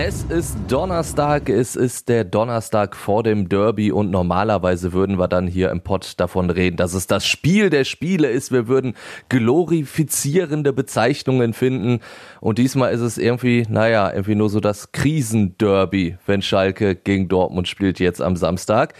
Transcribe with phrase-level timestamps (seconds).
[0.00, 5.48] Es ist Donnerstag, es ist der Donnerstag vor dem Derby und normalerweise würden wir dann
[5.48, 8.52] hier im Pod davon reden, dass es das Spiel der Spiele ist.
[8.52, 8.94] Wir würden
[9.28, 11.98] glorifizierende Bezeichnungen finden
[12.40, 17.66] und diesmal ist es irgendwie, naja, irgendwie nur so das Krisenderby, wenn Schalke gegen Dortmund
[17.66, 18.94] spielt jetzt am Samstag.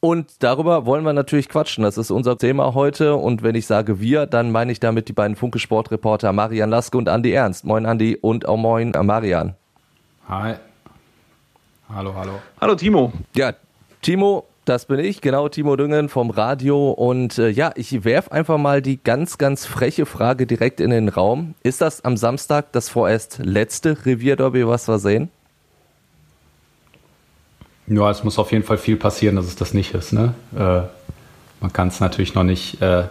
[0.00, 1.84] Und darüber wollen wir natürlich quatschen.
[1.84, 3.16] Das ist unser Thema heute.
[3.16, 6.96] Und wenn ich sage wir, dann meine ich damit die beiden Funke Sportreporter Marian Laske
[6.96, 7.66] und Andi Ernst.
[7.66, 9.54] Moin Andi und auch moin Marian.
[10.28, 10.56] Hi.
[11.88, 12.32] Hallo, hallo.
[12.60, 13.14] Hallo Timo.
[13.34, 13.54] Ja,
[14.02, 16.90] Timo, das bin ich, genau, Timo Düngen vom Radio.
[16.90, 21.08] Und äh, ja, ich werf einfach mal die ganz, ganz freche Frage direkt in den
[21.08, 21.54] Raum.
[21.62, 25.30] Ist das am Samstag das vorerst letzte Revierderby, was wir sehen?
[27.86, 30.12] Ja, es muss auf jeden Fall viel passieren, dass es das nicht ist.
[30.12, 30.34] Ne?
[30.54, 30.82] Äh,
[31.62, 33.04] man kann es natürlich noch nicht äh,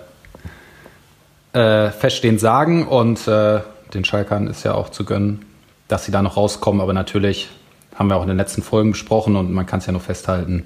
[1.54, 3.62] äh, feststehend sagen und äh,
[3.96, 5.48] den Schalkern ist ja auch zu gönnen,
[5.88, 6.82] dass sie da noch rauskommen.
[6.82, 7.50] Aber natürlich
[7.96, 10.66] haben wir auch in den letzten Folgen besprochen und man kann es ja nur festhalten.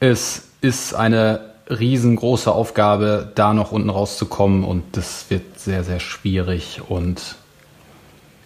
[0.00, 6.82] Es ist eine riesengroße Aufgabe, da noch unten rauszukommen und das wird sehr, sehr schwierig
[6.88, 7.36] und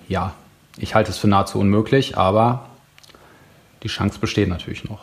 [0.08, 0.34] ja,
[0.76, 2.66] ich halte es für nahezu unmöglich, aber
[3.82, 5.00] die Chance besteht natürlich noch.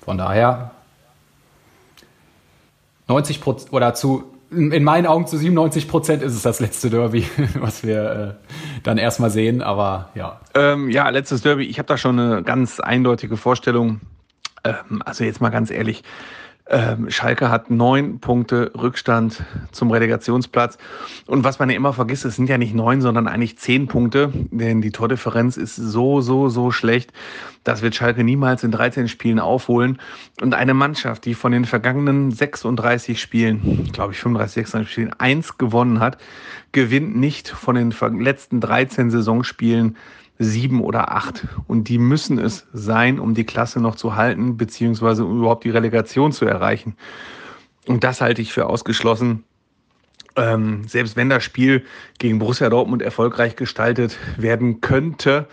[0.00, 0.70] Von daher
[3.08, 7.26] 90 Prozent oder zu in meinen Augen zu 97 Prozent ist es das letzte Derby,
[7.60, 10.40] was wir äh, dann erstmal sehen, aber ja.
[10.54, 11.64] Ähm, ja, letztes Derby.
[11.64, 14.00] Ich habe da schon eine ganz eindeutige Vorstellung.
[14.64, 16.02] Ähm, also jetzt mal ganz ehrlich,
[16.66, 20.78] ähm, Schalke hat neun Punkte Rückstand zum Relegationsplatz.
[21.26, 24.32] Und was man ja immer vergisst, es sind ja nicht neun, sondern eigentlich zehn Punkte,
[24.50, 27.12] denn die Tordifferenz ist so, so, so schlecht.
[27.64, 29.98] Das wird Schalke niemals in 13 Spielen aufholen.
[30.40, 35.58] Und eine Mannschaft, die von den vergangenen 36 Spielen, glaube ich 35, 36 Spielen, eins
[35.58, 36.16] gewonnen hat,
[36.72, 39.96] gewinnt nicht von den letzten 13 Saisonspielen
[40.38, 41.46] sieben oder acht.
[41.66, 45.70] Und die müssen es sein, um die Klasse noch zu halten, beziehungsweise um überhaupt die
[45.70, 46.96] Relegation zu erreichen.
[47.86, 49.44] Und das halte ich für ausgeschlossen.
[50.36, 51.84] Ähm, selbst wenn das Spiel
[52.18, 55.46] gegen Borussia Dortmund erfolgreich gestaltet werden könnte,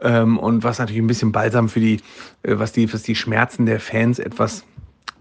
[0.00, 2.00] ähm, und was natürlich ein bisschen balsam für die,
[2.42, 4.64] äh, was die, was die Schmerzen der Fans etwas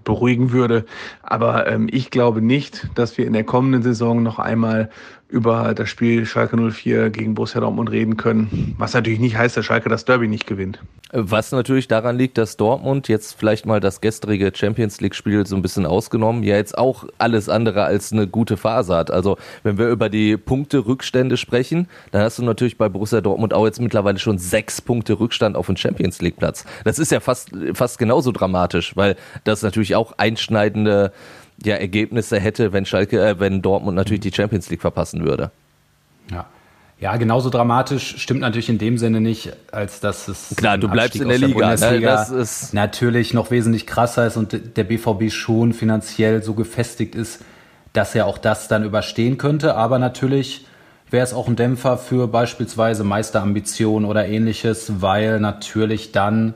[0.04, 0.86] beruhigen würde.
[1.22, 4.90] Aber ähm, ich glaube nicht, dass wir in der kommenden Saison noch einmal
[5.30, 8.76] über das Spiel Schalke 04 gegen Borussia Dortmund reden können.
[8.78, 10.80] Was natürlich nicht heißt, dass Schalke das Derby nicht gewinnt.
[11.12, 15.62] Was natürlich daran liegt, dass Dortmund jetzt vielleicht mal das gestrige Champions League-Spiel so ein
[15.62, 19.12] bisschen ausgenommen, ja jetzt auch alles andere als eine gute Phase hat.
[19.12, 23.66] Also wenn wir über die Punkte-Rückstände sprechen, dann hast du natürlich bei Borussia Dortmund auch
[23.66, 26.66] jetzt mittlerweile schon sechs Punkte Rückstand auf den Champions League-Platz.
[26.84, 31.12] Das ist ja fast, fast genauso dramatisch, weil das natürlich auch einschneidende
[31.64, 35.52] ja, Ergebnisse hätte, wenn Schalke, äh, wenn Dortmund natürlich die Champions League verpassen würde.
[36.32, 36.46] Ja.
[37.00, 41.20] Ja, genauso dramatisch stimmt natürlich in dem Sinne nicht, als dass es klar, du bleibst
[41.20, 41.76] in der, der Liga.
[41.76, 42.00] Ne?
[42.00, 47.42] Das ist natürlich noch wesentlich krasser ist und der BVB schon finanziell so gefestigt ist,
[47.92, 49.76] dass er auch das dann überstehen könnte.
[49.76, 50.66] Aber natürlich
[51.10, 56.54] wäre es auch ein Dämpfer für beispielsweise Meisterambitionen oder ähnliches, weil natürlich dann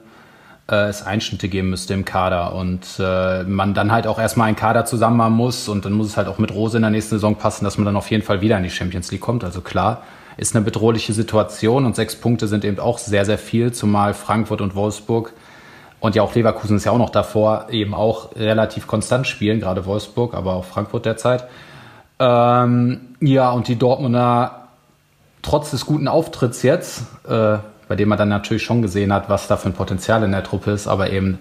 [0.69, 4.55] äh, es Einschnitte geben müsste im Kader und äh, man dann halt auch erstmal einen
[4.55, 7.15] Kader zusammen haben muss und dann muss es halt auch mit Rose in der nächsten
[7.15, 9.43] Saison passen, dass man dann auf jeden Fall wieder in die Champions League kommt.
[9.43, 10.03] Also klar,
[10.37, 14.61] ist eine bedrohliche Situation und sechs Punkte sind eben auch sehr, sehr viel, zumal Frankfurt
[14.61, 15.33] und Wolfsburg
[15.99, 19.85] und ja auch Leverkusen ist ja auch noch davor eben auch relativ konstant spielen, gerade
[19.85, 21.47] Wolfsburg, aber auch Frankfurt derzeit.
[22.19, 24.67] Ähm, ja, und die Dortmunder
[25.41, 27.57] trotz des guten Auftritts jetzt, äh,
[27.87, 30.43] bei dem man dann natürlich schon gesehen hat, was da für ein Potenzial in der
[30.43, 31.39] Truppe ist, aber eben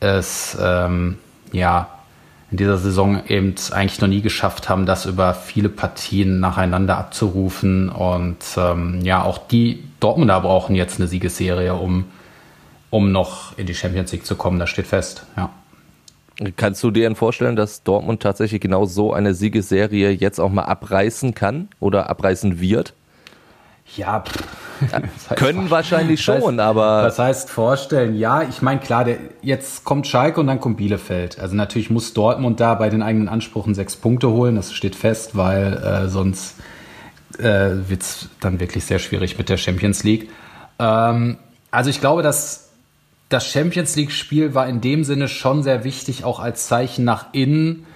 [0.00, 1.18] es ähm,
[1.52, 1.88] ja
[2.50, 7.88] in dieser Saison eben eigentlich noch nie geschafft haben, das über viele Partien nacheinander abzurufen.
[7.88, 12.04] Und ähm, ja, auch die Dortmunder brauchen jetzt eine Siegesserie, um,
[12.90, 14.60] um noch in die Champions League zu kommen.
[14.60, 15.50] Das steht fest, ja.
[16.56, 20.64] Kannst du dir denn vorstellen, dass Dortmund tatsächlich genau so eine Siegesserie jetzt auch mal
[20.64, 22.92] abreißen kann oder abreißen wird?
[23.94, 24.42] Ja, pff,
[24.92, 27.02] heißt, können wahrscheinlich schon, heißt, aber.
[27.02, 31.38] Das heißt vorstellen, ja, ich meine, klar, der, jetzt kommt Schalke und dann kommt Bielefeld.
[31.38, 35.36] Also natürlich muss Dortmund da bei den eigenen Ansprüchen sechs Punkte holen, das steht fest,
[35.36, 36.56] weil äh, sonst
[37.38, 40.30] äh, wird es dann wirklich sehr schwierig mit der Champions League.
[40.78, 41.38] Ähm,
[41.70, 42.70] also ich glaube, dass
[43.28, 47.86] das Champions League-Spiel war in dem Sinne schon sehr wichtig, auch als Zeichen nach innen,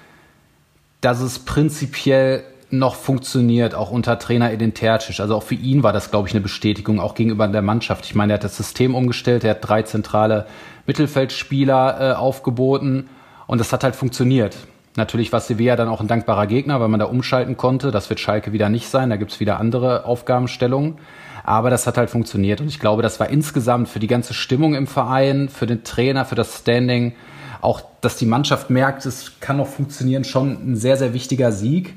[1.00, 2.42] dass es prinzipiell
[2.72, 5.20] noch funktioniert, auch unter Trainer Edin Tercic.
[5.20, 8.04] Also auch für ihn war das, glaube ich, eine Bestätigung, auch gegenüber der Mannschaft.
[8.06, 10.46] Ich meine, er hat das System umgestellt, er hat drei zentrale
[10.86, 13.08] Mittelfeldspieler äh, aufgeboten
[13.46, 14.56] und das hat halt funktioniert.
[14.96, 17.90] Natürlich war Sevilla dann auch ein dankbarer Gegner, weil man da umschalten konnte.
[17.90, 20.98] Das wird Schalke wieder nicht sein, da gibt es wieder andere Aufgabenstellungen.
[21.44, 24.74] Aber das hat halt funktioniert und ich glaube, das war insgesamt für die ganze Stimmung
[24.74, 27.14] im Verein, für den Trainer, für das Standing,
[27.60, 31.94] auch dass die Mannschaft merkt, es kann noch funktionieren, schon ein sehr, sehr wichtiger Sieg.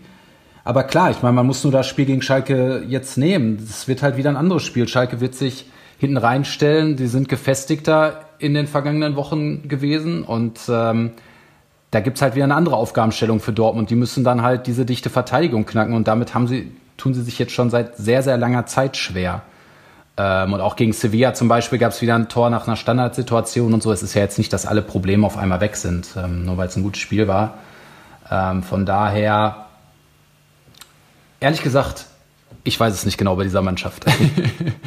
[0.63, 3.57] Aber klar, ich meine, man muss nur das Spiel gegen Schalke jetzt nehmen.
[3.57, 4.87] Es wird halt wieder ein anderes Spiel.
[4.87, 5.65] Schalke wird sich
[5.97, 6.95] hinten reinstellen.
[6.95, 11.11] Die sind gefestigter in den vergangenen Wochen gewesen und ähm,
[11.91, 13.89] da gibt's halt wieder eine andere Aufgabenstellung für Dortmund.
[13.89, 17.37] Die müssen dann halt diese dichte Verteidigung knacken und damit haben sie, tun sie sich
[17.39, 19.43] jetzt schon seit sehr, sehr langer Zeit schwer.
[20.17, 23.73] Ähm, und auch gegen Sevilla zum Beispiel gab es wieder ein Tor nach einer Standardsituation
[23.73, 23.91] und so.
[23.91, 26.67] Es ist ja jetzt nicht, dass alle Probleme auf einmal weg sind, ähm, nur weil
[26.67, 27.59] es ein gutes Spiel war.
[28.29, 29.62] Ähm, von daher
[31.43, 32.05] ehrlich gesagt,
[32.63, 34.05] ich weiß es nicht genau bei dieser Mannschaft.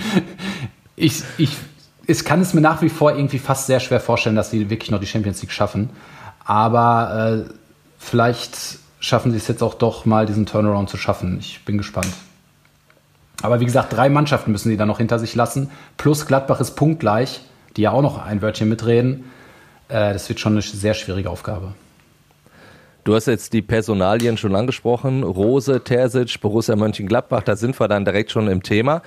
[0.97, 1.51] ich, ich,
[2.07, 4.91] ich kann es mir nach wie vor irgendwie fast sehr schwer vorstellen, dass sie wirklich
[4.91, 5.91] noch die Champions League schaffen.
[6.43, 7.53] Aber äh,
[7.99, 8.57] vielleicht
[9.01, 11.37] schaffen sie es jetzt auch doch mal, diesen Turnaround zu schaffen.
[11.41, 12.13] Ich bin gespannt.
[13.43, 15.71] Aber wie gesagt, drei Mannschaften müssen sie dann noch hinter sich lassen.
[15.99, 17.43] Plus Gladbach ist punktgleich,
[17.77, 19.31] die ja auch noch ein Wörtchen mitreden.
[19.89, 21.75] Äh, das wird schon eine sehr schwierige Aufgabe.
[23.07, 25.23] Du hast jetzt die Personalien schon angesprochen.
[25.23, 29.01] Rose, Terzic, Borussia Mönchengladbach, da sind wir dann direkt schon im Thema.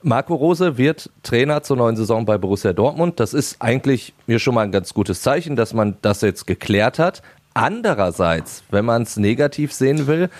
[0.00, 3.20] Marco Rose wird Trainer zur neuen Saison bei Borussia Dortmund.
[3.20, 6.98] Das ist eigentlich mir schon mal ein ganz gutes Zeichen, dass man das jetzt geklärt
[6.98, 7.20] hat.
[7.52, 10.30] Andererseits, wenn man es negativ sehen will,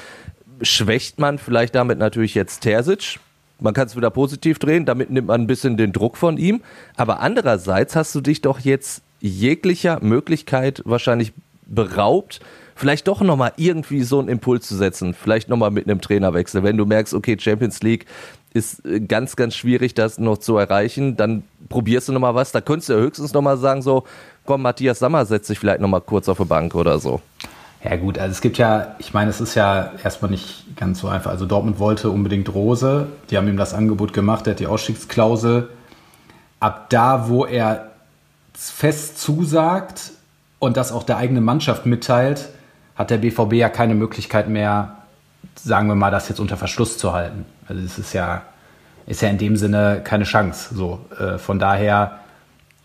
[0.62, 3.20] schwächt man vielleicht damit natürlich jetzt Terzic.
[3.60, 6.62] Man kann es wieder positiv drehen, damit nimmt man ein bisschen den Druck von ihm.
[6.96, 11.34] Aber andererseits hast du dich doch jetzt jeglicher Möglichkeit wahrscheinlich
[11.66, 12.40] beraubt,
[12.74, 16.62] vielleicht doch nochmal irgendwie so einen Impuls zu setzen, vielleicht nochmal mit einem Trainerwechsel.
[16.62, 18.06] Wenn du merkst, okay, Champions League
[18.52, 22.52] ist äh, ganz, ganz schwierig, das noch zu erreichen, dann probierst du nochmal was.
[22.52, 24.04] Da könntest du ja höchstens nochmal sagen, so,
[24.44, 27.20] komm, Matthias Sammer setzt sich vielleicht nochmal kurz auf die Bank oder so.
[27.82, 31.08] Ja gut, also es gibt ja, ich meine, es ist ja erstmal nicht ganz so
[31.08, 31.30] einfach.
[31.30, 35.68] Also Dortmund wollte unbedingt Rose, die haben ihm das Angebot gemacht, der hat die Ausstiegsklausel.
[36.60, 37.90] Ab da, wo er
[38.54, 40.12] fest zusagt
[40.60, 42.48] und das auch der eigenen Mannschaft mitteilt,
[42.94, 44.96] hat der BVB ja keine Möglichkeit mehr,
[45.56, 47.44] sagen wir mal, das jetzt unter Verschluss zu halten.
[47.68, 48.42] Also es ist ja,
[49.06, 50.74] ist ja in dem Sinne keine Chance.
[50.74, 52.20] So, äh, von daher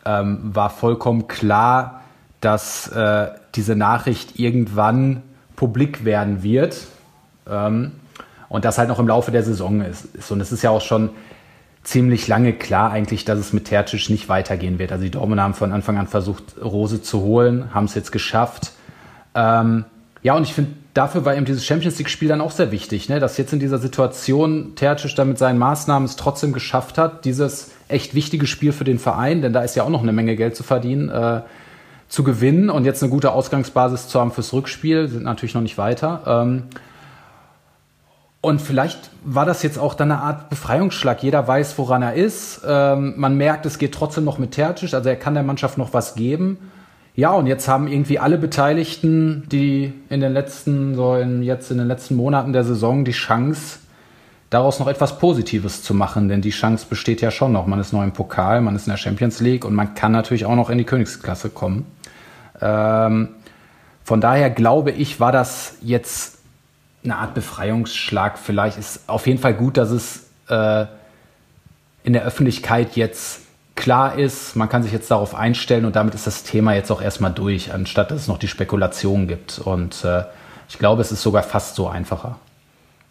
[0.05, 2.01] ähm, war vollkommen klar,
[2.41, 5.23] dass äh, diese Nachricht irgendwann
[5.55, 6.87] publik werden wird
[7.47, 7.91] ähm,
[8.47, 10.31] und das halt noch im Laufe der Saison ist.
[10.31, 11.09] Und es ist ja auch schon
[11.83, 14.91] ziemlich lange klar eigentlich, dass es mit Tercic nicht weitergehen wird.
[14.91, 18.71] Also die Dortmund haben von Anfang an versucht, Rose zu holen, haben es jetzt geschafft.
[19.35, 19.85] Ähm,
[20.21, 23.19] ja, und ich finde, dafür war eben dieses Champions League-Spiel dann auch sehr wichtig, ne?
[23.19, 27.71] dass jetzt in dieser Situation Tercic da mit seinen Maßnahmen es trotzdem geschafft hat, dieses
[27.87, 30.55] echt wichtige Spiel für den Verein, denn da ist ja auch noch eine Menge Geld
[30.55, 31.41] zu verdienen, äh,
[32.09, 35.77] zu gewinnen und jetzt eine gute Ausgangsbasis zu haben fürs Rückspiel, sind natürlich noch nicht
[35.77, 36.21] weiter.
[36.25, 36.63] Ähm,
[38.41, 41.21] und vielleicht war das jetzt auch dann eine Art Befreiungsschlag.
[41.23, 42.61] Jeder weiß, woran er ist.
[42.65, 45.93] Ähm, man merkt, es geht trotzdem noch mit Tercic, also er kann der Mannschaft noch
[45.93, 46.57] was geben.
[47.19, 51.77] Ja, und jetzt haben irgendwie alle Beteiligten, die in den letzten, so in, jetzt in
[51.77, 53.79] den letzten Monaten der Saison die Chance,
[54.49, 57.67] daraus noch etwas Positives zu machen, denn die Chance besteht ja schon noch.
[57.67, 60.45] Man ist neu im Pokal, man ist in der Champions League und man kann natürlich
[60.45, 61.87] auch noch in die Königsklasse kommen.
[62.61, 63.27] Ähm,
[64.05, 66.37] von daher glaube ich, war das jetzt
[67.03, 68.39] eine Art Befreiungsschlag.
[68.39, 70.85] Vielleicht ist auf jeden Fall gut, dass es äh,
[72.03, 73.41] in der Öffentlichkeit jetzt
[73.79, 77.01] klar ist, man kann sich jetzt darauf einstellen und damit ist das Thema jetzt auch
[77.01, 79.57] erstmal durch, anstatt dass es noch die Spekulation gibt.
[79.59, 80.23] Und äh,
[80.67, 82.37] ich glaube, es ist sogar fast so einfacher.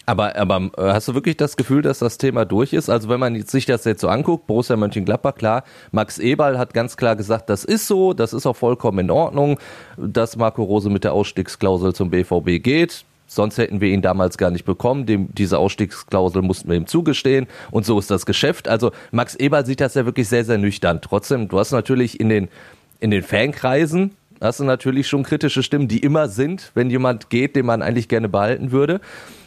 [0.05, 2.91] Aber, aber äh, hast du wirklich das Gefühl, dass das Thema durch ist?
[2.91, 6.97] Also wenn man sich das jetzt so anguckt, Borussia Mönchengladbach, klar, Max Eberl hat ganz
[6.97, 9.59] klar gesagt, das ist so, das ist auch vollkommen in Ordnung,
[9.97, 13.05] dass Marco Rose mit der Ausstiegsklausel zum BVB geht.
[13.31, 15.05] Sonst hätten wir ihn damals gar nicht bekommen.
[15.05, 17.47] Dem, diese Ausstiegsklausel mussten wir ihm zugestehen.
[17.71, 18.69] Und so ist das Geschäft.
[18.69, 21.01] Also Max Eberl sieht das ja wirklich sehr, sehr nüchtern.
[21.03, 22.49] Trotzdem, du hast natürlich in den,
[23.01, 27.55] in den Fankreisen, hast du natürlich schon kritische Stimmen, die immer sind, wenn jemand geht,
[27.55, 29.01] den man eigentlich gerne behalten würde.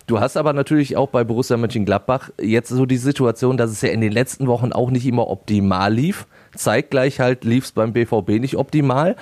[0.06, 3.90] Du hast aber natürlich auch bei Borussia Mönchengladbach jetzt so die Situation, dass es ja
[3.90, 6.28] in den letzten Wochen auch nicht immer optimal lief.
[6.56, 9.16] Zeitgleich halt lief es beim BVB nicht optimal.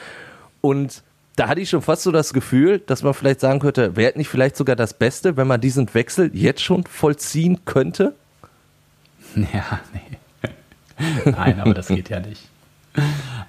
[0.61, 1.03] Und
[1.39, 4.27] da hatte ich schon fast so das Gefühl, dass man vielleicht sagen könnte, wäre nicht
[4.27, 8.13] vielleicht sogar das Beste, wenn man diesen Wechsel jetzt schon vollziehen könnte?
[9.35, 10.49] Ja, nee.
[11.31, 12.41] Nein, aber das geht ja nicht.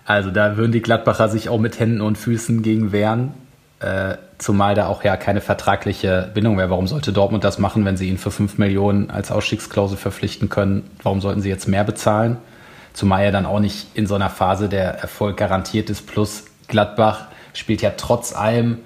[0.04, 3.34] Also da würden die Gladbacher sich auch mit Händen und Füßen gegen wehren.
[3.80, 6.70] Äh, zumal da auch ja keine vertragliche Bindung wäre.
[6.70, 10.88] Warum sollte Dortmund das machen, wenn sie ihn für 5 Millionen als Ausstiegsklausel verpflichten können?
[11.02, 12.36] Warum sollten sie jetzt mehr bezahlen?
[12.92, 16.06] Zumal er dann auch nicht in so einer Phase der Erfolg garantiert ist.
[16.06, 18.78] Plus Gladbach spielt ja trotz allem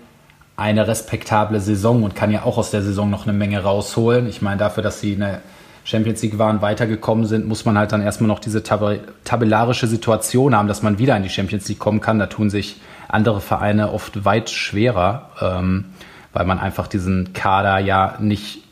[0.57, 4.29] eine respektable Saison und kann ja auch aus der Saison noch eine Menge rausholen.
[4.29, 5.41] Ich meine, dafür, dass sie eine
[5.85, 10.57] Champions League waren, weitergekommen sind, muss man halt dann erstmal noch diese tab tabellarische Situation
[10.57, 12.19] haben, dass man wieder in die Champions League kommen kann.
[12.19, 15.87] Da tun sich andere Vereine oft weit schwerer, ähm,
[16.33, 18.63] weil man einfach diesen Kader ja nicht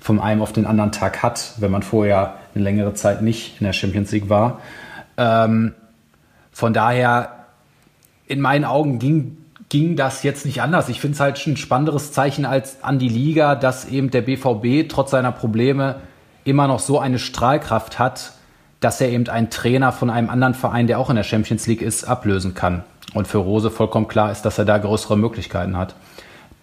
[0.00, 3.66] von einem auf den anderen Tag hat, wenn man vorher eine längere Zeit nicht in
[3.66, 4.60] der Champions League war.
[5.16, 5.74] Ähm,
[6.52, 7.39] von daher,
[8.30, 9.36] in meinen Augen ging,
[9.68, 10.88] ging das jetzt nicht anders.
[10.88, 14.88] Ich finde es halt ein spannenderes Zeichen als an die Liga, dass eben der BVB
[14.88, 15.96] trotz seiner Probleme
[16.44, 18.32] immer noch so eine Strahlkraft hat,
[18.78, 21.82] dass er eben einen Trainer von einem anderen Verein, der auch in der Champions League
[21.82, 22.84] ist, ablösen kann.
[23.14, 25.96] Und für Rose vollkommen klar ist, dass er da größere Möglichkeiten hat.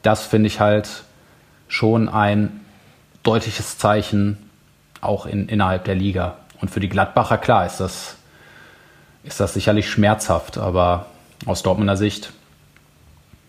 [0.04, 1.04] Das finde ich halt
[1.68, 2.62] schon ein
[3.24, 4.38] deutliches Zeichen
[5.02, 6.38] auch in, innerhalb der Liga.
[6.62, 8.16] Und für die Gladbacher, klar, ist das,
[9.26, 11.08] ist das sicherlich schmerzhaft, aber
[11.48, 12.32] aus Dortmunder Sicht,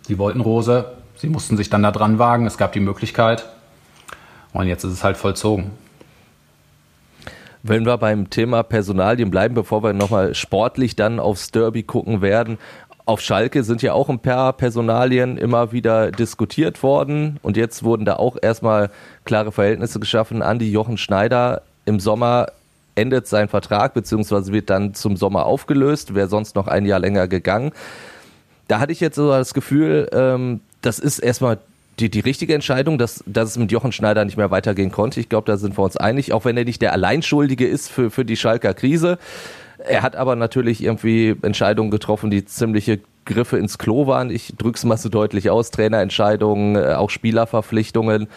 [0.02, 3.44] sie wollten Rose, sie mussten sich dann da dran wagen, es gab die Möglichkeit.
[4.54, 5.72] Und jetzt ist es halt vollzogen.
[7.62, 12.56] Wenn wir beim Thema Personalien bleiben, bevor wir nochmal sportlich dann aufs Derby gucken werden,
[13.04, 17.40] auf Schalke sind ja auch ein paar Personalien immer wieder diskutiert worden.
[17.42, 18.90] Und jetzt wurden da auch erstmal
[19.24, 20.42] klare Verhältnisse geschaffen.
[20.42, 22.48] Andi Jochen Schneider im Sommer
[22.98, 27.28] endet sein Vertrag beziehungsweise wird dann zum Sommer aufgelöst, wäre sonst noch ein Jahr länger
[27.28, 27.72] gegangen.
[28.66, 31.58] Da hatte ich jetzt so das Gefühl, ähm, das ist erstmal
[31.98, 35.20] die, die richtige Entscheidung, dass, dass es mit Jochen Schneider nicht mehr weitergehen konnte.
[35.20, 38.10] Ich glaube, da sind wir uns einig, auch wenn er nicht der Alleinschuldige ist für,
[38.10, 39.18] für die Schalker Krise.
[39.78, 44.30] Er hat aber natürlich irgendwie Entscheidungen getroffen, die ziemliche Griffe ins Klo waren.
[44.30, 45.70] Ich drück's mal so deutlich aus.
[45.70, 48.28] Trainerentscheidungen, äh, auch Spielerverpflichtungen.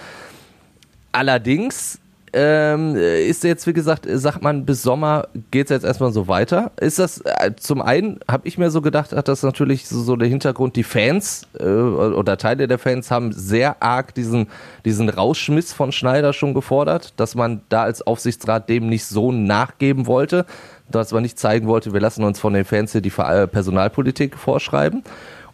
[1.11, 1.99] Allerdings
[2.33, 6.71] ähm, ist jetzt, wie gesagt, sagt man, bis Sommer geht es jetzt erstmal so weiter.
[6.79, 10.15] Ist das, äh, zum einen habe ich mir so gedacht, hat das natürlich so, so
[10.15, 14.47] der Hintergrund, die Fans äh, oder Teile der Fans haben sehr arg diesen,
[14.85, 20.07] diesen Rausschmiss von Schneider schon gefordert, dass man da als Aufsichtsrat dem nicht so nachgeben
[20.07, 20.45] wollte,
[20.89, 24.37] dass man nicht zeigen wollte, wir lassen uns von den Fans hier die äh, Personalpolitik
[24.37, 25.03] vorschreiben.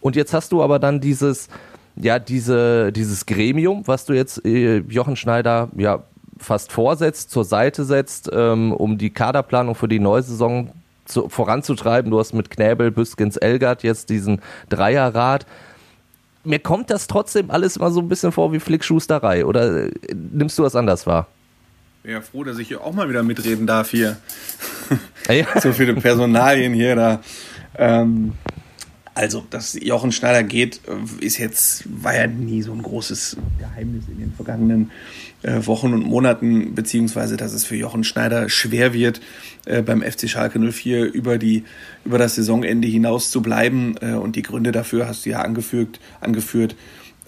[0.00, 1.48] Und jetzt hast du aber dann dieses,
[1.96, 6.04] ja, diese, dieses Gremium, was du jetzt äh, Jochen Schneider ja
[6.38, 10.72] fast vorsetzt, zur Seite setzt, ähm, um die Kaderplanung für die neue Saison
[11.04, 12.10] zu, voranzutreiben.
[12.10, 15.46] Du hast mit Knäbel, Büskens, Elgard jetzt diesen Dreierrat.
[16.44, 19.44] Mir kommt das trotzdem alles immer so ein bisschen vor wie Flickschusterei.
[19.44, 21.26] Oder äh, nimmst du das anders wahr?
[21.98, 24.16] Ich bin ja froh, dass ich hier auch mal wieder mitreden darf hier.
[25.28, 25.44] Ja.
[25.60, 27.20] so viele Personalien hier da.
[27.76, 28.32] Ähm,
[29.18, 30.80] also, dass Jochen Schneider geht,
[31.20, 34.92] ist jetzt, war ja nie so ein großes Geheimnis in den vergangenen
[35.42, 39.20] äh, Wochen und Monaten, beziehungsweise dass es für Jochen Schneider schwer wird,
[39.66, 41.64] äh, beim FC Schalke 04 über, die,
[42.04, 43.96] über das Saisonende hinaus zu bleiben.
[44.00, 46.76] Äh, und die Gründe dafür hast du ja angefügt, angeführt.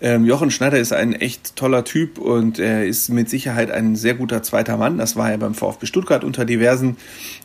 [0.02, 4.14] Ähm, Jochen Schneider ist ein echt toller Typ und er ist mit Sicherheit ein sehr
[4.14, 4.96] guter zweiter Mann.
[4.96, 6.96] Das war er beim VfB Stuttgart unter diversen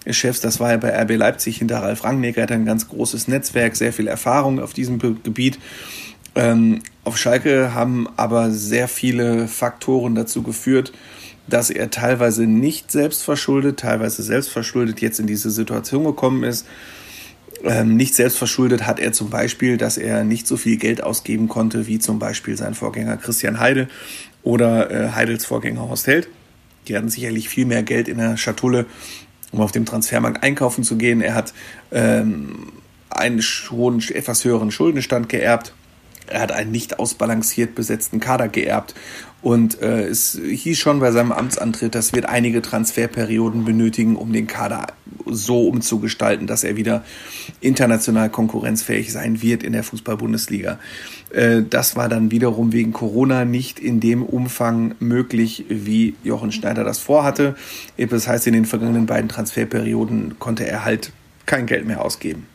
[0.09, 0.39] Chefs.
[0.39, 2.38] Das war er bei RB Leipzig hinter Ralf Rangnick.
[2.38, 5.59] Er hat ein ganz großes Netzwerk, sehr viel Erfahrung auf diesem Gebiet.
[6.35, 10.93] Ähm, auf Schalke haben aber sehr viele Faktoren dazu geführt,
[11.47, 16.65] dass er teilweise nicht selbstverschuldet, teilweise selbstverschuldet jetzt in diese Situation gekommen ist.
[17.65, 21.88] Ähm, nicht selbstverschuldet hat er zum Beispiel, dass er nicht so viel Geld ausgeben konnte
[21.88, 23.88] wie zum Beispiel sein Vorgänger Christian Heide
[24.43, 26.27] oder äh, Heidels Vorgänger Horst Held.
[26.88, 28.86] Die hatten sicherlich viel mehr Geld in der Schatulle,
[29.51, 31.22] um auf dem Transfermarkt einkaufen zu gehen.
[31.22, 31.53] Er hat
[31.91, 32.72] ähm,
[33.10, 35.74] einen schon etwas höheren Schuldenstand geerbt
[36.27, 38.96] er hat einen nicht ausbalanciert besetzten Kader geerbt.
[39.41, 44.48] Und äh, es hieß schon bei seinem Amtsantritt, das wird einige Transferperioden benötigen, um den
[44.48, 44.88] Kader
[45.27, 47.03] so umzugestalten, dass er wieder
[47.62, 50.79] international konkurrenzfähig sein wird in der Fußball-Bundesliga.
[51.29, 56.84] Äh, das war dann wiederum wegen Corona nicht in dem Umfang möglich, wie Jochen Schneider
[56.84, 57.55] das vorhatte.
[57.98, 61.12] Das heißt, in den vergangenen beiden Transferperioden konnte er halt
[61.46, 62.48] kein Geld mehr ausgeben.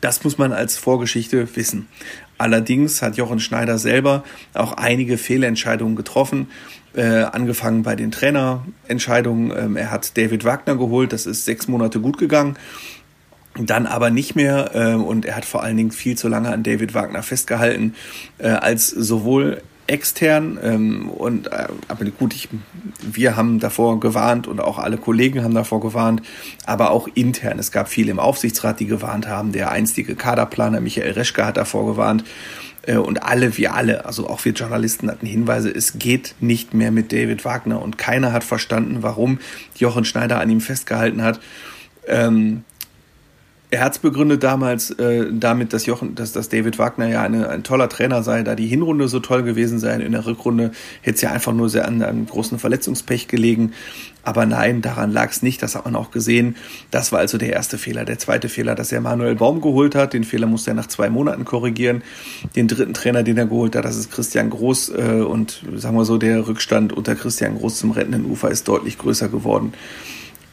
[0.00, 1.88] Das muss man als Vorgeschichte wissen.
[2.38, 4.24] Allerdings hat Jochen Schneider selber
[4.54, 6.48] auch einige Fehlentscheidungen getroffen,
[6.94, 9.52] äh, angefangen bei den Trainerentscheidungen.
[9.56, 12.56] Ähm, er hat David Wagner geholt, das ist sechs Monate gut gegangen.
[13.56, 16.64] Dann aber nicht mehr äh, und er hat vor allen Dingen viel zu lange an
[16.64, 17.94] David Wagner festgehalten,
[18.38, 22.48] äh, als sowohl extern ähm, und äh, aber gut, ich,
[23.00, 26.22] wir haben davor gewarnt und auch alle Kollegen haben davor gewarnt,
[26.64, 27.58] aber auch intern.
[27.58, 29.52] Es gab viele im Aufsichtsrat, die gewarnt haben.
[29.52, 32.24] Der einstige Kaderplaner Michael Reschke hat davor gewarnt.
[32.86, 36.90] Äh, und alle, wir alle, also auch wir Journalisten hatten Hinweise, es geht nicht mehr
[36.90, 39.38] mit David Wagner und keiner hat verstanden, warum
[39.76, 41.40] Jochen Schneider an ihm festgehalten hat.
[42.06, 42.64] Ähm,
[43.74, 47.48] er hat es begründet damals äh, damit, dass Jochen, dass, dass David Wagner ja eine,
[47.48, 49.96] ein toller Trainer sei, da die Hinrunde so toll gewesen sei.
[49.96, 50.70] In der Rückrunde
[51.02, 53.72] hätte es ja einfach nur sehr an einem großen Verletzungspech gelegen.
[54.22, 55.60] Aber nein, daran lag es nicht.
[55.60, 56.54] Das hat man auch gesehen.
[56.92, 58.04] Das war also der erste Fehler.
[58.04, 60.12] Der zweite Fehler, dass er Manuel Baum geholt hat.
[60.12, 62.04] Den Fehler musste er nach zwei Monaten korrigieren.
[62.54, 64.90] Den dritten Trainer, den er geholt hat, das ist Christian Groß.
[64.90, 68.98] Äh, und sagen wir so, der Rückstand unter Christian Groß zum rettenden Ufer ist deutlich
[68.98, 69.72] größer geworden.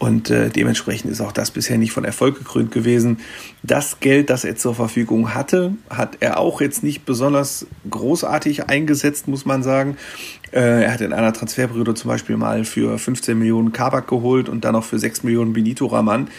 [0.02, 3.20] Und äh, dementsprechend ist auch das bisher nicht von Erfolg gekrönt gewesen.
[3.62, 9.28] Das Geld, das er zur Verfügung hatte, hat er auch jetzt nicht besonders großartig eingesetzt,
[9.28, 9.98] muss man sagen.
[10.52, 14.66] Äh, er hat in einer Transferperiode zum Beispiel mal für 15 Millionen Kabak geholt und
[14.66, 16.30] dann noch für 6 Millionen Benito Raman.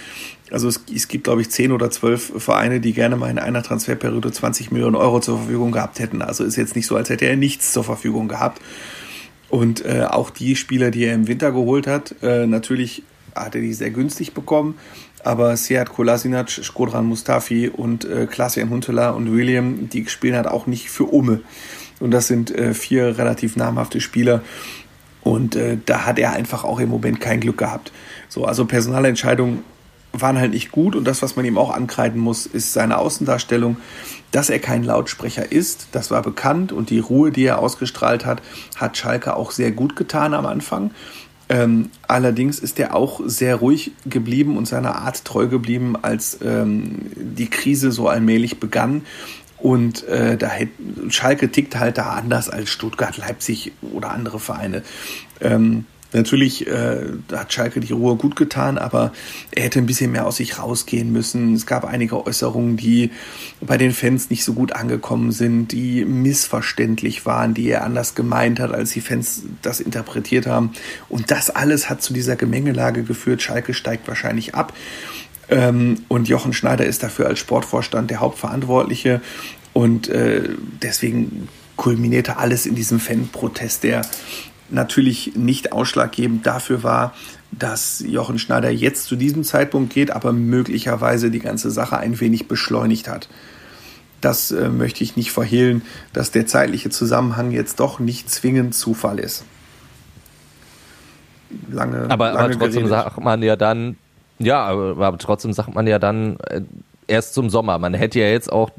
[0.50, 3.62] Also es, es gibt, glaube ich, 10 oder 12 Vereine, die gerne mal in einer
[3.62, 6.20] Transferperiode 20 Millionen Euro zur Verfügung gehabt hätten.
[6.20, 8.60] Also ist jetzt nicht so, als hätte er nichts zur Verfügung gehabt.
[9.50, 13.04] Und äh, auch die Spieler, die er im Winter geholt hat, äh, natürlich
[13.34, 14.78] hat er die sehr günstig bekommen.
[15.24, 20.66] Aber Seat Kolasinac, Skodran Mustafi und äh, Klaas-Jan Huntelaar und William, die spielen halt auch
[20.66, 21.40] nicht für Umme.
[22.00, 24.42] Und das sind äh, vier relativ namhafte Spieler.
[25.22, 27.92] Und äh, da hat er einfach auch im Moment kein Glück gehabt.
[28.28, 29.62] So, also Personalentscheidungen
[30.12, 30.96] waren halt nicht gut.
[30.96, 33.76] Und das, was man ihm auch ankreiden muss, ist seine Außendarstellung.
[34.30, 36.72] Dass er kein Lautsprecher ist, das war bekannt.
[36.72, 38.42] Und die Ruhe, die er ausgestrahlt hat,
[38.76, 40.90] hat Schalke auch sehr gut getan am Anfang.
[41.52, 47.10] Ähm, allerdings ist er auch sehr ruhig geblieben und seiner Art treu geblieben, als ähm,
[47.14, 49.02] die Krise so allmählich begann.
[49.58, 50.72] Und äh, da hätte,
[51.10, 54.82] Schalke tickt halt da anders als Stuttgart, Leipzig oder andere Vereine.
[55.42, 59.12] Ähm, Natürlich äh, hat Schalke die Ruhe gut getan, aber
[59.50, 61.54] er hätte ein bisschen mehr aus sich rausgehen müssen.
[61.54, 63.10] Es gab einige Äußerungen, die
[63.60, 68.60] bei den Fans nicht so gut angekommen sind, die missverständlich waren, die er anders gemeint
[68.60, 70.72] hat, als die Fans das interpretiert haben.
[71.08, 73.42] Und das alles hat zu dieser Gemengelage geführt.
[73.42, 74.72] Schalke steigt wahrscheinlich ab.
[75.48, 79.20] Ähm, und Jochen Schneider ist dafür als Sportvorstand der Hauptverantwortliche.
[79.72, 80.50] Und äh,
[80.82, 84.02] deswegen kulminierte alles in diesem Fanprotest, der
[84.72, 87.14] natürlich nicht ausschlaggebend dafür war,
[87.50, 92.48] dass Jochen Schneider jetzt zu diesem Zeitpunkt geht, aber möglicherweise die ganze Sache ein wenig
[92.48, 93.28] beschleunigt hat.
[94.20, 95.82] Das äh, möchte ich nicht verhehlen,
[96.12, 99.44] dass der zeitliche Zusammenhang jetzt doch nicht zwingend Zufall ist.
[101.70, 102.90] Lange, aber, lange aber trotzdem geredet.
[102.90, 103.96] sagt man ja dann,
[104.38, 106.62] ja, aber trotzdem sagt man ja dann äh,
[107.06, 107.78] erst zum Sommer.
[107.78, 108.70] Man hätte ja jetzt auch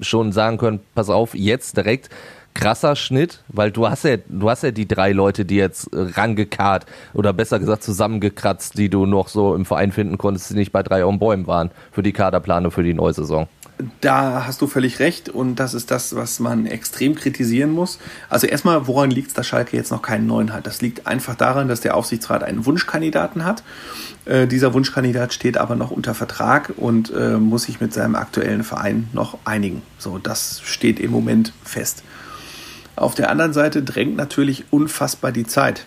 [0.00, 2.08] schon sagen können, pass auf, jetzt direkt
[2.54, 6.86] krasser Schnitt, weil du hast ja, du hast ja die drei Leute, die jetzt rangekarrt
[7.14, 10.82] oder besser gesagt zusammengekratzt, die du noch so im Verein finden konntest, die nicht bei
[10.82, 13.48] drei on Bäumen waren für die Kaderplanung für die neue Saison.
[14.00, 17.98] Da hast du völlig recht und das ist das, was man extrem kritisieren muss.
[18.28, 20.66] Also erstmal, woran liegt es, dass Schalke jetzt noch keinen neuen hat?
[20.66, 23.64] Das liegt einfach daran, dass der Aufsichtsrat einen Wunschkandidaten hat.
[24.24, 28.62] Äh, dieser Wunschkandidat steht aber noch unter Vertrag und äh, muss sich mit seinem aktuellen
[28.62, 29.82] Verein noch einigen.
[29.98, 32.04] So, das steht im Moment fest.
[32.96, 35.86] Auf der anderen Seite drängt natürlich unfassbar die Zeit.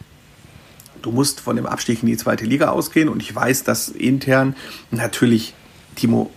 [1.01, 4.55] Du musst von dem Abstieg in die zweite Liga ausgehen und ich weiß, dass intern
[4.89, 5.53] natürlich,
[5.95, 6.31] Timo,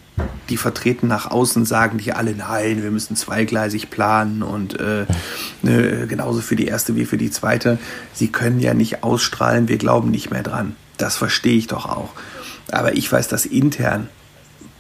[0.48, 5.06] die vertreten nach außen, sagen die alle, nein, wir müssen zweigleisig planen und äh,
[5.62, 7.78] ne, genauso für die erste wie für die zweite.
[8.12, 10.76] Sie können ja nicht ausstrahlen, wir glauben nicht mehr dran.
[10.96, 12.10] Das verstehe ich doch auch.
[12.70, 14.08] Aber ich weiß, dass intern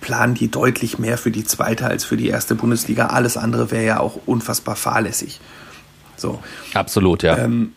[0.00, 3.06] planen die deutlich mehr für die zweite als für die erste Bundesliga.
[3.06, 5.40] Alles andere wäre ja auch unfassbar fahrlässig.
[6.20, 6.40] So.
[6.74, 7.38] Absolut, ja.
[7.38, 7.72] Ähm,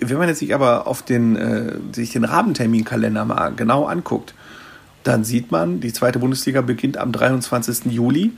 [0.00, 4.34] wenn man jetzt sich aber auf den, äh, sich den Rahmenterminkalender mal genau anguckt,
[5.04, 7.86] dann sieht man, die zweite Bundesliga beginnt am 23.
[7.86, 8.32] Juli.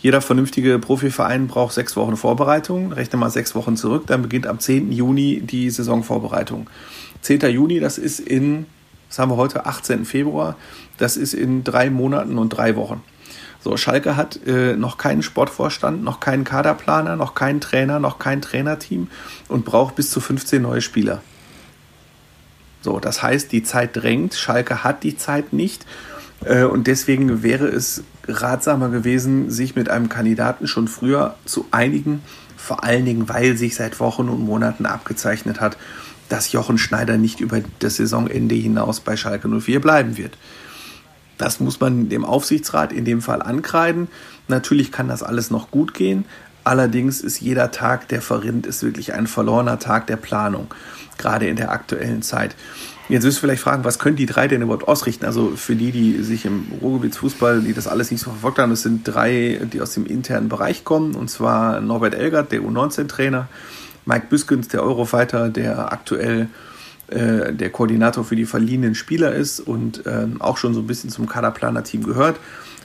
[0.00, 2.92] Jeder vernünftige Profiverein braucht sechs Wochen Vorbereitung.
[2.92, 4.90] Rechne mal sechs Wochen zurück, dann beginnt am 10.
[4.90, 6.68] Juni die Saisonvorbereitung.
[7.20, 7.40] 10.
[7.50, 8.66] Juni, das ist in,
[9.08, 10.04] was haben wir heute, 18.
[10.04, 10.56] Februar,
[10.98, 13.02] das ist in drei Monaten und drei Wochen.
[13.64, 18.42] So, Schalke hat äh, noch keinen Sportvorstand, noch keinen Kaderplaner, noch keinen Trainer, noch kein
[18.42, 19.08] Trainerteam
[19.48, 21.22] und braucht bis zu 15 neue Spieler.
[22.82, 24.34] So, das heißt, die Zeit drängt.
[24.34, 25.86] Schalke hat die Zeit nicht.
[26.44, 32.20] Äh, und deswegen wäre es ratsamer gewesen, sich mit einem Kandidaten schon früher zu einigen.
[32.58, 35.78] Vor allen Dingen, weil sich seit Wochen und Monaten abgezeichnet hat,
[36.28, 40.36] dass Jochen Schneider nicht über das Saisonende hinaus bei Schalke 04 bleiben wird.
[41.38, 44.08] Das muss man dem Aufsichtsrat in dem Fall ankreiden.
[44.48, 46.24] Natürlich kann das alles noch gut gehen,
[46.64, 50.68] Allerdings ist jeder Tag, der verrinnt, ist wirklich ein verlorener Tag der Planung,
[51.18, 52.56] gerade in der aktuellen Zeit.
[53.10, 55.26] Jetzt wirst du vielleicht fragen, was können die drei denn überhaupt ausrichten?
[55.26, 58.82] Also für die, die sich im Ruhrgebietsfußball, die das alles nicht so verfolgt haben, es
[58.82, 63.46] sind drei, die aus dem internen Bereich kommen, und zwar Norbert Elgert, der U19-Trainer,
[64.06, 66.48] Mike Büskens, der Eurofighter, der aktuell
[67.08, 71.10] äh, der Koordinator für die verliehenen Spieler ist und ähm, auch schon so ein bisschen
[71.10, 72.36] zum Kaderplaner-Team gehört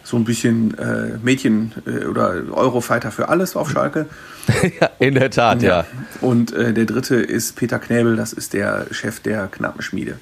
[0.10, 4.08] so ein bisschen äh, Mädchen äh, oder Eurofighter für alles auf Schalke.
[4.82, 5.82] ja, in der Tat, ja.
[5.82, 5.86] ja.
[6.21, 10.17] Und äh, der dritte ist Peter Knäbel, das ist der Chef der Knappenschmiede.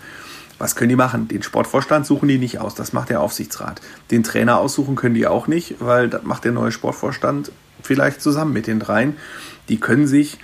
[0.58, 1.28] Was können die machen?
[1.28, 3.80] Den Sportvorstand suchen die nicht aus, das macht der Aufsichtsrat.
[4.12, 8.54] Den Trainer aussuchen können die auch nicht, weil das macht der neue Sportvorstand vielleicht zusammen
[8.54, 9.16] mit den dreien.
[9.70, 10.38] Die können sich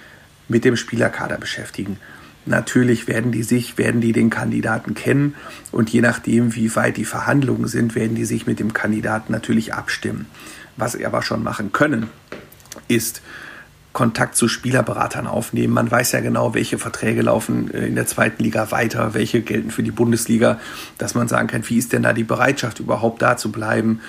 [0.47, 1.97] mit dem Spielerkader beschäftigen.
[2.45, 5.35] Natürlich werden die sich, werden die den Kandidaten kennen
[5.71, 9.73] und je nachdem, wie weit die Verhandlungen sind, werden die sich mit dem Kandidaten natürlich
[9.73, 10.27] abstimmen.
[10.75, 12.07] Was sie aber schon machen können,
[12.87, 13.21] ist
[13.93, 15.73] Kontakt zu Spielerberatern aufnehmen.
[15.73, 19.69] Man weiß ja genau, welche Verträge laufen äh, in der zweiten Liga weiter, welche gelten
[19.69, 20.59] für die Bundesliga,
[20.97, 24.01] dass man sagen kann, wie ist denn da die Bereitschaft, überhaupt da zu bleiben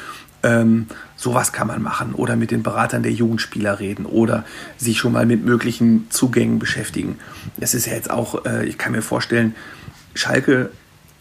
[0.44, 0.86] ähm,
[1.24, 4.44] sowas kann man machen oder mit den Beratern der Jugendspieler reden oder
[4.76, 7.18] sich schon mal mit möglichen Zugängen beschäftigen.
[7.56, 9.54] Das ist ja jetzt auch, äh, ich kann mir vorstellen,
[10.14, 10.70] Schalke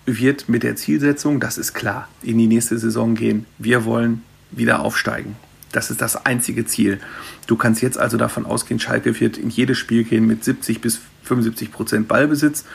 [0.05, 3.45] wird mit der Zielsetzung, das ist klar, in die nächste Saison gehen.
[3.57, 5.37] Wir wollen wieder aufsteigen.
[5.71, 6.99] Das ist das einzige Ziel.
[7.47, 10.99] Du kannst jetzt also davon ausgehen, Schalke wird in jedes Spiel gehen mit 70 bis
[11.23, 12.65] 75 Prozent Ballbesitz.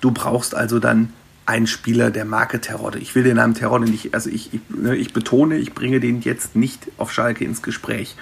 [0.00, 1.12] Du brauchst also dann
[1.46, 2.98] ein Spieler der Marke Terodde.
[2.98, 6.20] Ich will den Namen Terodde nicht, also ich, ich, ne, ich, betone, ich bringe den
[6.20, 8.16] jetzt nicht auf Schalke ins Gespräch.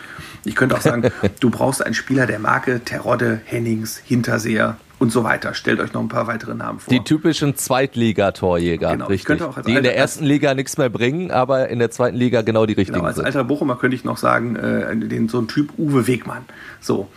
[0.44, 1.10] Ich könnte auch sagen,
[1.40, 5.54] du brauchst einen Spieler der Marke Terodde, Hennings, Hinterseher und so weiter.
[5.54, 6.92] Stellt euch noch ein paar weitere Namen vor.
[6.92, 9.42] Die typischen Zweitligatorjäger, genau, richtig.
[9.66, 12.74] die in der ersten Liga nichts mehr bringen, aber in der zweiten Liga genau die
[12.74, 16.06] richtigen genau, als alter Bochumer könnte ich noch sagen, äh, den, so ein Typ Uwe
[16.06, 16.44] Wegmann.
[16.80, 17.08] So.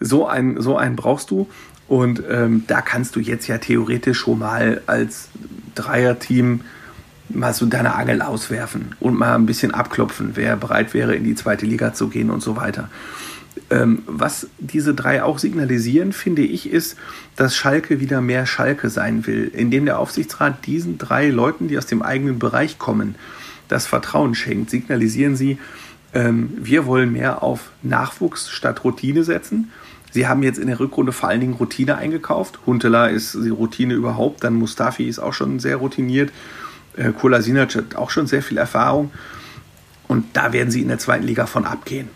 [0.00, 1.48] So einen, so einen brauchst du.
[1.92, 5.28] Und ähm, da kannst du jetzt ja theoretisch schon mal als
[5.74, 6.62] Dreierteam
[7.28, 11.34] mal so deine Angel auswerfen und mal ein bisschen abklopfen, wer bereit wäre, in die
[11.34, 12.88] zweite Liga zu gehen und so weiter.
[13.68, 16.96] Ähm, was diese drei auch signalisieren, finde ich, ist,
[17.36, 21.84] dass Schalke wieder mehr Schalke sein will, indem der Aufsichtsrat diesen drei Leuten, die aus
[21.84, 23.16] dem eigenen Bereich kommen,
[23.68, 24.70] das Vertrauen schenkt.
[24.70, 25.58] Signalisieren sie,
[26.14, 29.70] ähm, wir wollen mehr auf Nachwuchs statt Routine setzen
[30.12, 32.60] Sie haben jetzt in der Rückrunde vor allen Dingen Routine eingekauft.
[32.66, 34.44] Huntela ist die Routine überhaupt.
[34.44, 36.30] Dann Mustafi ist auch schon sehr routiniert.
[36.96, 39.10] Äh, Kolasinac hat auch schon sehr viel Erfahrung.
[40.08, 42.08] Und da werden sie in der zweiten Liga von abgehen.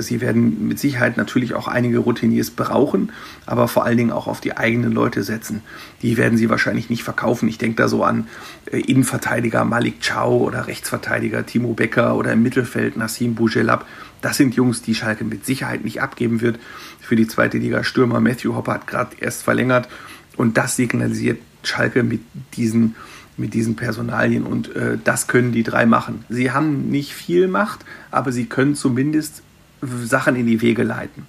[0.00, 3.12] Sie werden mit Sicherheit natürlich auch einige Routiniers brauchen,
[3.46, 5.62] aber vor allen Dingen auch auf die eigenen Leute setzen.
[6.02, 7.48] Die werden sie wahrscheinlich nicht verkaufen.
[7.48, 8.26] Ich denke da so an
[8.70, 13.86] äh, Innenverteidiger Malik Chow oder Rechtsverteidiger Timo Becker oder im Mittelfeld Nassim Bougelab.
[14.20, 16.58] Das sind Jungs, die Schalke mit Sicherheit nicht abgeben wird.
[17.00, 19.88] Für die zweite Liga Stürmer Matthew Hopper hat gerade erst verlängert
[20.36, 22.20] und das signalisiert Schalke mit
[22.56, 22.94] diesen
[23.38, 26.24] mit diesen Personalien und äh, das können die drei machen.
[26.30, 29.42] Sie haben nicht viel Macht, aber sie können zumindest
[29.82, 31.26] Sachen in die Wege leiten.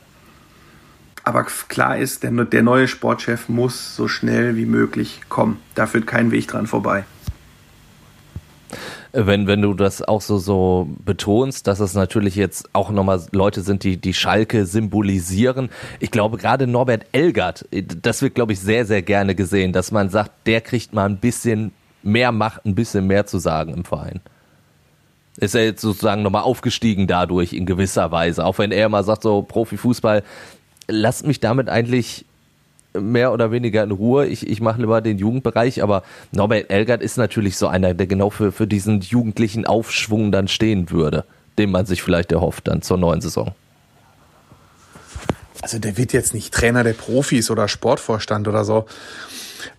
[1.23, 5.59] Aber klar ist, der, der neue Sportchef muss so schnell wie möglich kommen.
[5.75, 7.05] Da führt kein Weg dran vorbei
[9.13, 13.61] wenn, wenn du das auch so, so betonst, dass es natürlich jetzt auch nochmal Leute
[13.61, 15.69] sind, die die Schalke symbolisieren.
[15.99, 20.09] Ich glaube, gerade Norbert Elgert, das wird, glaube ich, sehr, sehr gerne gesehen, dass man
[20.09, 21.71] sagt, der kriegt mal ein bisschen
[22.03, 24.21] mehr Macht, ein bisschen mehr zu sagen im Verein
[25.37, 28.45] ist er jetzt sozusagen nochmal aufgestiegen dadurch in gewisser Weise.
[28.45, 30.23] Auch wenn er immer sagt, so Profifußball,
[30.87, 32.25] lasst mich damit eigentlich
[32.99, 34.25] mehr oder weniger in Ruhe.
[34.25, 38.29] Ich, ich mache lieber den Jugendbereich, aber Norbert Elgert ist natürlich so einer, der genau
[38.29, 41.25] für, für diesen jugendlichen Aufschwung dann stehen würde,
[41.57, 43.53] den man sich vielleicht erhofft dann zur neuen Saison.
[45.61, 48.85] Also der wird jetzt nicht Trainer der Profis oder Sportvorstand oder so.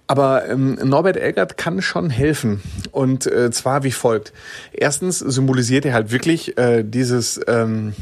[0.07, 2.63] Aber ähm, Norbert Elgert kann schon helfen.
[2.93, 4.33] Und äh, zwar wie folgt.
[4.73, 7.95] Erstens symbolisiert er halt wirklich äh, dieses ähm,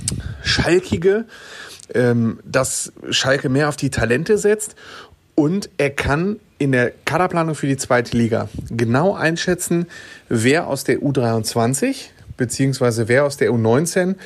[0.42, 1.24] Schalkige,
[1.94, 4.76] ähm, dass Schalke mehr auf die Talente setzt.
[5.34, 9.86] Und er kann in der Kaderplanung für die zweite Liga genau einschätzen,
[10.28, 14.16] wer aus der U23 beziehungsweise wer aus der U19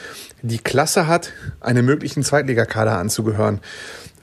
[0.43, 3.61] die Klasse hat, einem möglichen Zweitligakader anzugehören.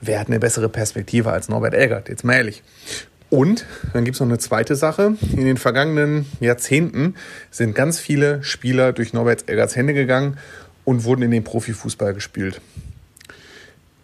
[0.01, 2.09] Wer hat eine bessere Perspektive als Norbert Elgert?
[2.09, 2.63] Jetzt mal ehrlich.
[3.29, 5.15] Und dann gibt es noch eine zweite Sache.
[5.33, 7.15] In den vergangenen Jahrzehnten
[7.51, 10.37] sind ganz viele Spieler durch Norbert Elgerts Hände gegangen
[10.85, 12.61] und wurden in den Profifußball gespielt.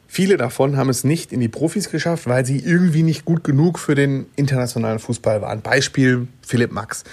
[0.08, 3.80] Viele davon haben es nicht in die Profis geschafft, weil sie irgendwie nicht gut genug
[3.80, 5.62] für den internationalen Fußball waren.
[5.62, 7.04] Beispiel Philipp Max.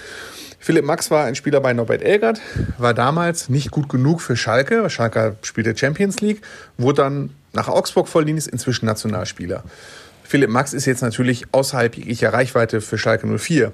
[0.59, 2.39] Philipp Max war ein Spieler bei Norbert Elgert,
[2.77, 4.87] war damals nicht gut genug für Schalke.
[4.91, 6.43] Schalke spielte Champions League,
[6.77, 9.63] wurde dann nach Augsburg verliehen, ist inzwischen Nationalspieler.
[10.31, 13.73] Philipp Max ist jetzt natürlich außerhalb jeglicher Reichweite für Schalke 04.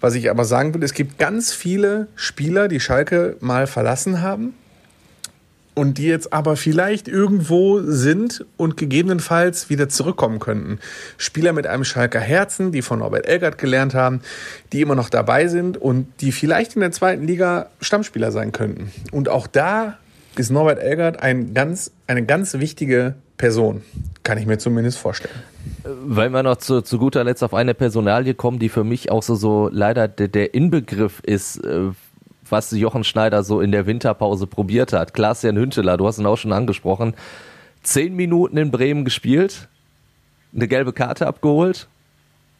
[0.00, 4.54] Was ich aber sagen will, es gibt ganz viele Spieler, die Schalke mal verlassen haben
[5.76, 10.80] und die jetzt aber vielleicht irgendwo sind und gegebenenfalls wieder zurückkommen könnten.
[11.18, 14.22] Spieler mit einem Schalker Herzen, die von Norbert Elgert gelernt haben,
[14.72, 18.90] die immer noch dabei sind und die vielleicht in der zweiten Liga Stammspieler sein könnten.
[19.12, 19.98] Und auch da
[20.36, 23.82] ist Norbert Elgert ein ganz, eine ganz wichtige Person,
[24.24, 25.51] kann ich mir zumindest vorstellen.
[25.84, 29.22] Weil wir noch zu, zu guter Letzt auf eine Personalie kommen, die für mich auch
[29.22, 31.90] so, so leider der, der Inbegriff ist äh,
[32.52, 35.14] was Jochen Schneider so in der Winterpause probiert hat.
[35.14, 37.14] Klaas-Jan Hünteler, du hast ihn auch schon angesprochen.
[37.82, 39.68] Zehn Minuten in Bremen gespielt,
[40.54, 41.88] eine gelbe Karte abgeholt.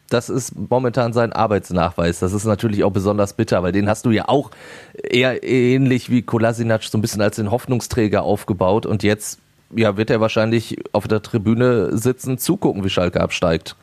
[0.09, 2.19] Das ist momentan sein Arbeitsnachweis.
[2.19, 4.51] Das ist natürlich auch besonders bitter, weil den hast du ja auch
[4.93, 9.39] eher ähnlich wie Kolasinac so ein bisschen als den Hoffnungsträger aufgebaut und jetzt
[9.75, 13.75] ja, wird er wahrscheinlich auf der Tribüne sitzen, zugucken, wie Schalke absteigt.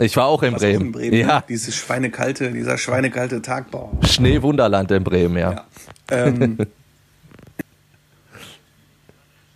[0.00, 0.86] Ich war auch in Bremen.
[0.86, 1.16] in Bremen.
[1.16, 1.44] Ja.
[1.48, 3.98] Dieses schweinekalte, dieser schweinekalte Tagbau.
[4.02, 5.52] Schneewunderland in Bremen, ja.
[5.52, 5.66] ja.
[6.08, 6.58] Ähm,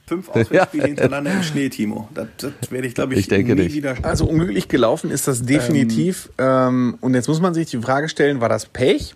[0.07, 0.89] fünf Auswärtsspiele ja.
[0.89, 2.09] hintereinander im Schnee, Timo.
[2.13, 3.75] Das, das werde ich, glaube ich, ich denke nie nicht.
[3.75, 3.97] wieder.
[4.03, 6.29] Also unglücklich gelaufen ist das definitiv.
[6.37, 9.15] Ähm, ähm, und jetzt muss man sich die Frage stellen, war das Pech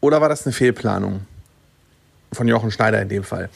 [0.00, 1.20] oder war das eine Fehlplanung?
[2.32, 3.48] Von Jochen Schneider in dem Fall.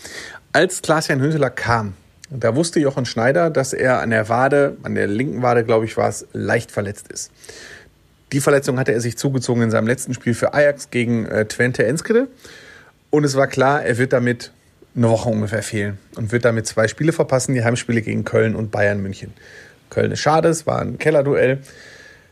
[0.53, 1.95] Als Klaas-Jan Hünteler kam,
[2.31, 5.97] da wusste Jochen Schneider, dass er an der Wade, an der linken Wade, glaube ich,
[5.97, 7.33] war es, leicht verletzt ist.
[8.33, 11.85] Die Verletzung hatte er sich zugezogen in seinem letzten Spiel für Ajax gegen äh, Twente
[11.85, 12.29] Enskede.
[13.11, 14.53] Und es war klar, er wird damit
[14.95, 18.71] eine Woche ungefähr fehlen und wird damit zwei Spiele verpassen, die Heimspiele gegen Köln und
[18.71, 19.33] Bayern München.
[19.89, 21.59] Köln ist schade, es war ein Kellerduell.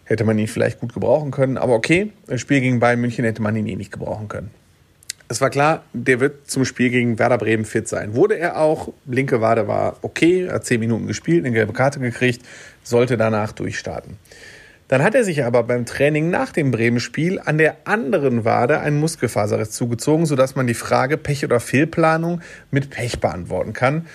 [0.05, 3.43] Hätte man ihn vielleicht gut gebrauchen können, aber okay, das Spiel gegen Bayern München hätte
[3.43, 4.51] man ihn eh nicht gebrauchen können
[5.29, 8.15] es war klar, der wird zum Spiel gegen Werder Bremen fit sein.
[8.15, 8.93] Wurde er auch.
[9.07, 12.45] Linke Wade war okay, hat zehn Minuten gespielt, eine gelbe Karte gekriegt,
[12.83, 14.17] sollte danach durchstarten.
[14.89, 18.99] Dann hat er sich aber beim Training nach dem Bremen-Spiel an der anderen Wade ein
[18.99, 24.07] Muskelfaserriss zugezogen, sodass man die Frage Pech oder Fehlplanung mit Pech beantworten kann.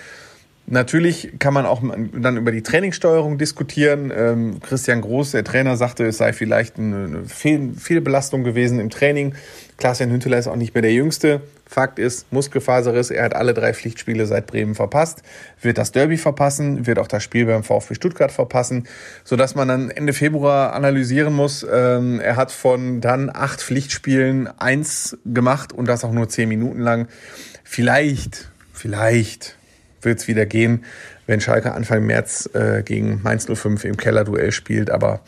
[0.66, 4.10] Natürlich kann man auch dann über die Trainingssteuerung diskutieren.
[4.16, 9.34] Ähm, Christian Groß, der Trainer, sagte, es sei vielleicht eine Fehl Fehlbelastung gewesen im Training.
[9.76, 11.42] Klaas-Jan Hünteler ist auch nicht mehr der Jüngste.
[11.66, 15.22] Fakt ist, Muskelfaserriss, er hat alle drei Pflichtspiele seit Bremen verpasst,
[15.60, 18.86] wird das Derby verpassen, wird auch das Spiel beim VfB Stuttgart verpassen,
[19.24, 21.66] sodass man dann Ende Februar analysieren muss.
[21.70, 26.80] Ähm, er hat von dann acht Pflichtspielen eins gemacht und das auch nur zehn Minuten
[26.80, 27.08] lang.
[27.64, 29.56] Vielleicht, vielleicht
[30.04, 30.84] wird es wieder gehen,
[31.26, 34.90] wenn Schalke Anfang März äh, gegen Mainz 05 im Kellerduell spielt.
[34.90, 35.20] Aber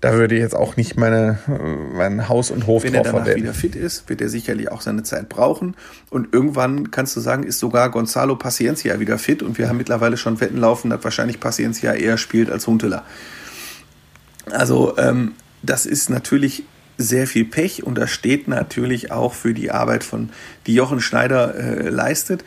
[0.00, 3.12] da würde ich jetzt auch nicht meine, äh, mein Haus und Hof Wenn drauf er
[3.12, 5.74] danach wieder fit ist, wird er sicherlich auch seine Zeit brauchen.
[6.10, 9.42] Und irgendwann kannst du sagen, ist sogar Gonzalo Paciencia wieder fit.
[9.42, 13.04] Und wir haben mittlerweile schon Wetten laufen, dass wahrscheinlich Paciencia eher spielt als Huntela.
[14.50, 16.64] Also ähm, das ist natürlich
[16.98, 20.30] sehr viel Pech und das steht natürlich auch für die Arbeit von
[20.66, 22.44] die Jochen Schneider äh, leistet.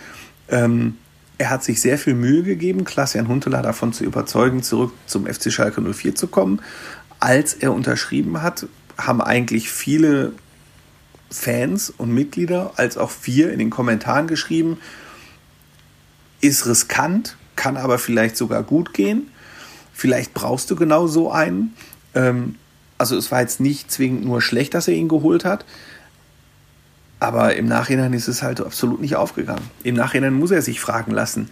[0.50, 0.98] Ähm,
[1.40, 5.52] er hat sich sehr viel Mühe gegeben, Klaas-Jan Huntelaar davon zu überzeugen, zurück zum FC
[5.52, 6.62] Schalke 04 zu kommen.
[7.20, 10.34] Als er unterschrieben hat, haben eigentlich viele
[11.32, 14.80] Fans und Mitglieder, als auch wir in den Kommentaren geschrieben,
[16.42, 19.30] ist riskant, kann aber vielleicht sogar gut gehen.
[19.94, 21.74] Vielleicht brauchst du genau so einen.
[22.16, 22.56] Ähm,
[22.98, 25.64] also es war jetzt nicht zwingend nur schlecht, dass er ihn geholt hat,
[27.20, 29.64] aber im Nachhinein ist es halt absolut nicht aufgegangen.
[29.84, 31.50] Im Nachhinein muss er sich fragen lassen,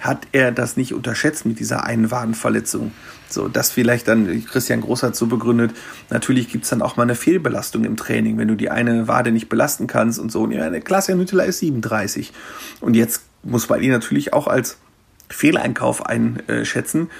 [0.00, 2.92] hat er das nicht unterschätzt mit dieser einen Wadenverletzung?
[3.28, 5.72] So, das vielleicht dann, Christian Groß hat so begründet,
[6.08, 9.32] natürlich gibt es dann auch mal eine Fehlbelastung im Training, wenn du die eine Wade
[9.32, 10.42] nicht belasten kannst und so.
[10.42, 12.32] Und ja, der Klaas Nüttler ist 37.
[12.80, 14.78] Und jetzt muss man ihn natürlich auch als
[15.28, 17.10] Fehleinkauf einschätzen.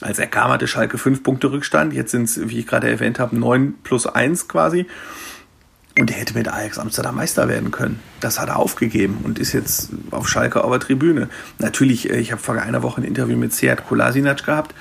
[0.00, 1.92] Als er kam, hatte Schalke fünf Punkte Rückstand.
[1.92, 4.86] Jetzt sind es, wie ich gerade erwähnt habe, neun plus eins quasi.
[5.98, 8.00] Und er hätte mit Ajax Amsterdam Meister werden können.
[8.20, 11.28] Das hat er aufgegeben und ist jetzt auf Schalke auf der Tribüne.
[11.58, 14.74] Natürlich, äh, ich habe vor einer Woche ein Interview mit Seat Kolasinac gehabt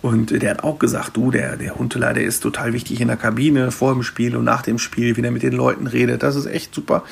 [0.00, 3.16] und der hat auch gesagt, du, der, der Huntela, der ist total wichtig in der
[3.16, 6.22] Kabine, vor dem Spiel und nach dem Spiel, wie er mit den Leuten redet.
[6.22, 7.04] Das ist echt super.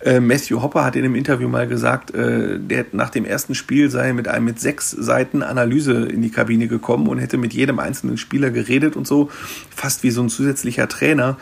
[0.00, 3.90] Äh, Matthew Hopper hat in einem Interview mal gesagt, äh, der nach dem ersten Spiel
[3.90, 7.78] sei mit einem mit sechs Seiten Analyse in die Kabine gekommen und hätte mit jedem
[7.78, 9.30] einzelnen Spieler geredet und so,
[9.74, 11.38] fast wie so ein zusätzlicher Trainer.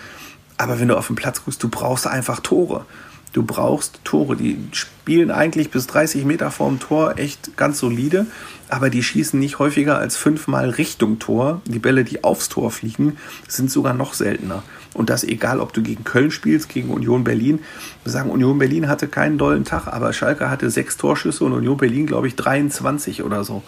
[0.57, 2.85] Aber wenn du auf den Platz guckst, du brauchst einfach Tore.
[3.33, 4.37] Du brauchst Tore.
[4.37, 8.27] Die spielen eigentlich bis 30 Meter vorm Tor echt ganz solide,
[8.69, 11.63] aber die schießen nicht häufiger als fünfmal Richtung Tor.
[11.65, 13.17] Die Bälle, die aufs Tor fliegen,
[13.49, 14.63] sind sogar noch seltener.
[14.93, 17.61] Und das egal, ob du gegen Köln spielst, gegen Union Berlin.
[18.05, 21.79] Wir sagen, Union Berlin hatte keinen dollen Tag, aber Schalke hatte sechs Torschüsse und Union
[21.79, 23.63] Berlin, glaube ich, 23 oder so.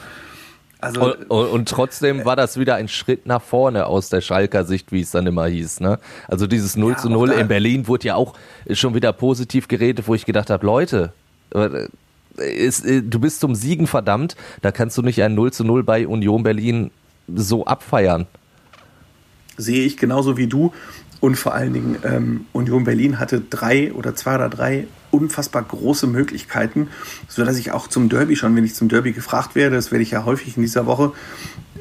[0.85, 4.93] Also, und, und, trotzdem war das wieder ein Schritt nach vorne aus der Schalker Sicht,
[4.93, 5.81] wie es dann immer hieß.
[5.81, 5.99] Ne?
[6.29, 8.35] Also dieses 0 ja, zu 0 in Berlin wurde ja auch
[8.71, 11.13] schon wieder positiv geredet, wo ich gedacht habe, Leute,
[11.55, 11.89] äh,
[12.37, 15.85] ist, äh, du bist zum Siegen verdammt, da kannst du nicht ein 0 zu 0
[15.85, 16.91] bei Union Berlin
[17.35, 18.27] so abfeiern.
[19.57, 20.73] Sehe ich genauso wie du.
[21.21, 26.07] Und vor allen Dingen, ähm, Union Berlin hatte drei oder zwei oder drei unfassbar große
[26.07, 26.89] Möglichkeiten,
[27.29, 30.11] sodass ich auch zum Derby schon, wenn ich zum Derby gefragt werde, das werde ich
[30.11, 31.13] ja häufig in dieser Woche,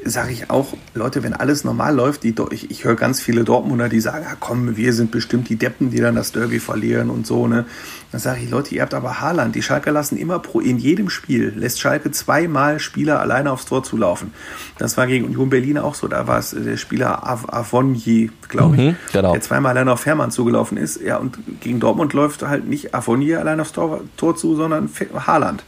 [0.04, 3.88] sage ich auch, Leute, wenn alles normal läuft, die, ich, ich höre ganz viele Dortmunder,
[3.88, 7.26] die sagen, ja, komm, wir sind bestimmt die Deppen, die dann das Derby verlieren und
[7.26, 7.46] so.
[7.46, 7.64] Ne?
[8.12, 9.54] Dann sage ich, Leute, ihr habt aber Haaland.
[9.54, 13.82] Die Schalke lassen immer pro, in jedem Spiel, lässt Schalke zweimal Spieler alleine aufs Tor
[13.82, 14.32] zulaufen.
[14.78, 16.06] Das war gegen Union Berlin auch so.
[16.06, 19.32] Da war es der Spieler Av Avonje, glaube ich, mhm, genau.
[19.32, 21.00] der zweimal alleine auf Hermann zugelaufen ist.
[21.00, 24.90] Ja, und gegen Dortmund läuft halt nicht Avonje alleine aufs Tor, Tor zu, sondern
[25.26, 25.64] Haaland.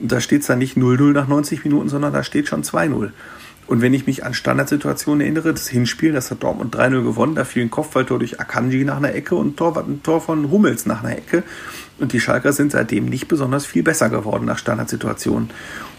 [0.00, 3.10] Da steht es dann nicht 0-0 nach 90 Minuten, sondern da steht schon 2-0.
[3.66, 7.44] Und wenn ich mich an Standardsituationen erinnere, das Hinspiel, das hat Dortmund 3-0 gewonnen, da
[7.44, 11.02] fiel ein Kopfballtor durch Akanji nach einer Ecke und Tor, ein Tor von Hummels nach
[11.02, 11.42] einer Ecke.
[11.98, 15.50] Und die Schalker sind seitdem nicht besonders viel besser geworden nach Standardsituationen.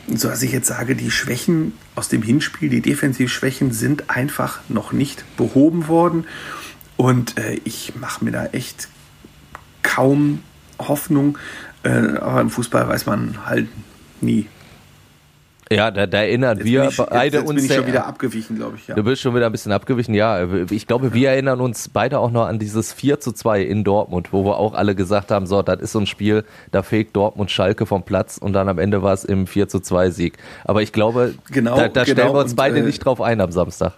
[0.07, 4.59] Und so dass ich jetzt sage, die Schwächen aus dem Hinspiel, die Defensivschwächen sind einfach
[4.69, 6.25] noch nicht behoben worden.
[6.97, 8.89] Und äh, ich mache mir da echt
[9.81, 10.43] kaum
[10.79, 11.37] Hoffnung.
[11.83, 13.67] Äh, aber im Fußball weiß man halt
[14.21, 14.47] nie.
[15.71, 17.55] Ja, da, da erinnern jetzt wir ich, beide jetzt, jetzt uns.
[17.55, 18.87] bin ich schon wieder abgewichen, glaube ich.
[18.87, 18.95] Ja.
[18.95, 20.45] Du bist schon wieder ein bisschen abgewichen, ja.
[20.69, 24.31] Ich glaube, wir erinnern uns beide auch noch an dieses 4 zu 2 in Dortmund,
[24.31, 27.49] wo wir auch alle gesagt haben, so, das ist so ein Spiel, da fegt Dortmund
[27.49, 30.37] Schalke vom Platz und dann am Ende war es im 4 zu 2 Sieg.
[30.65, 33.41] Aber ich glaube, genau, da, da genau, stellen wir uns beide und, nicht drauf ein
[33.41, 33.93] am Samstag.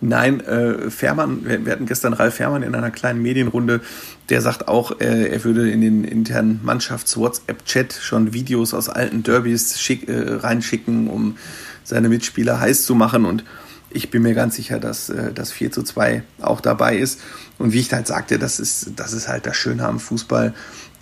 [0.00, 3.80] Nein, äh, Fährmann, wir, hatten gestern Ralf Fährmann in einer kleinen Medienrunde,
[4.28, 9.80] der sagt auch, äh, er würde in den internen Mannschafts-WhatsApp-Chat schon Videos aus alten Derbys
[9.80, 11.36] schick, äh, reinschicken, um
[11.84, 13.44] seine Mitspieler heiß zu machen und
[13.90, 17.20] ich bin mir ganz sicher, dass äh, das 4 zu 2 auch dabei ist.
[17.58, 20.54] Und wie ich halt sagte, das ist, das ist halt das Schöne am Fußball.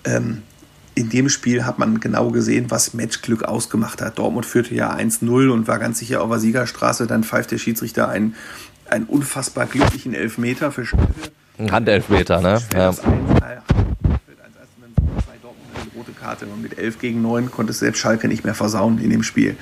[0.05, 0.43] Ähm,
[0.95, 4.19] in dem Spiel hat man genau gesehen, was Matchglück ausgemacht hat.
[4.19, 7.07] Dortmund führte ja 1-0 und war ganz sicher auf der Siegerstraße.
[7.07, 8.35] Dann pfeift der Schiedsrichter einen,
[8.89, 11.13] einen unfassbar glücklichen Elfmeter für Schalke.
[11.59, 12.61] Ein Handelfmeter, ne?
[12.75, 12.95] Ja.
[15.97, 19.23] rote Karte und mit 11 gegen 9 konnte selbst Schalke nicht mehr versauen in dem
[19.23, 19.57] Spiel.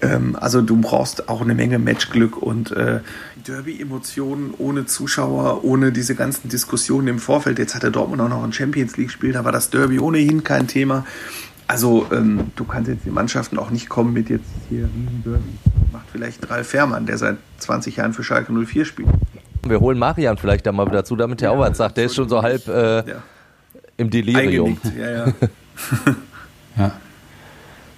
[0.00, 3.00] Ähm, also du brauchst auch eine Menge Matchglück und äh,
[3.46, 7.58] Derby-Emotionen ohne Zuschauer, ohne diese ganzen Diskussionen im Vorfeld.
[7.58, 10.66] Jetzt hat der Dortmund auch noch ein Champions League-Spiel, da war das Derby ohnehin kein
[10.66, 11.04] Thema.
[11.66, 14.88] Also ähm, du kannst jetzt die Mannschaften auch nicht kommen mit jetzt hier
[15.24, 15.40] Derby.
[15.92, 19.08] Macht vielleicht Ralf Fährmann, der seit 20 Jahren für Schalke 04 spielt.
[19.66, 21.96] Wir holen Marian vielleicht da mal wieder zu, damit er ja, auch was sagt.
[21.96, 23.22] Der ist schon so halb äh, ja.
[23.96, 24.76] im Delirium.
[24.98, 25.26] Ja, ja.
[26.76, 26.92] ja.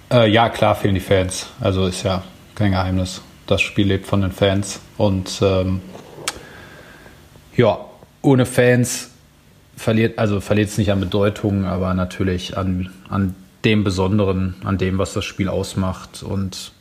[0.09, 1.47] Äh, ja, klar fehlen die Fans.
[1.59, 2.23] Also ist ja
[2.55, 3.21] kein Geheimnis.
[3.45, 4.79] Das Spiel lebt von den Fans.
[4.97, 5.81] Und ähm,
[7.55, 7.79] ja,
[8.21, 9.11] ohne Fans
[9.75, 14.97] verliert, also verliert es nicht an Bedeutung, aber natürlich an, an dem Besonderen, an dem,
[14.97, 16.23] was das Spiel ausmacht.
[16.23, 16.71] Und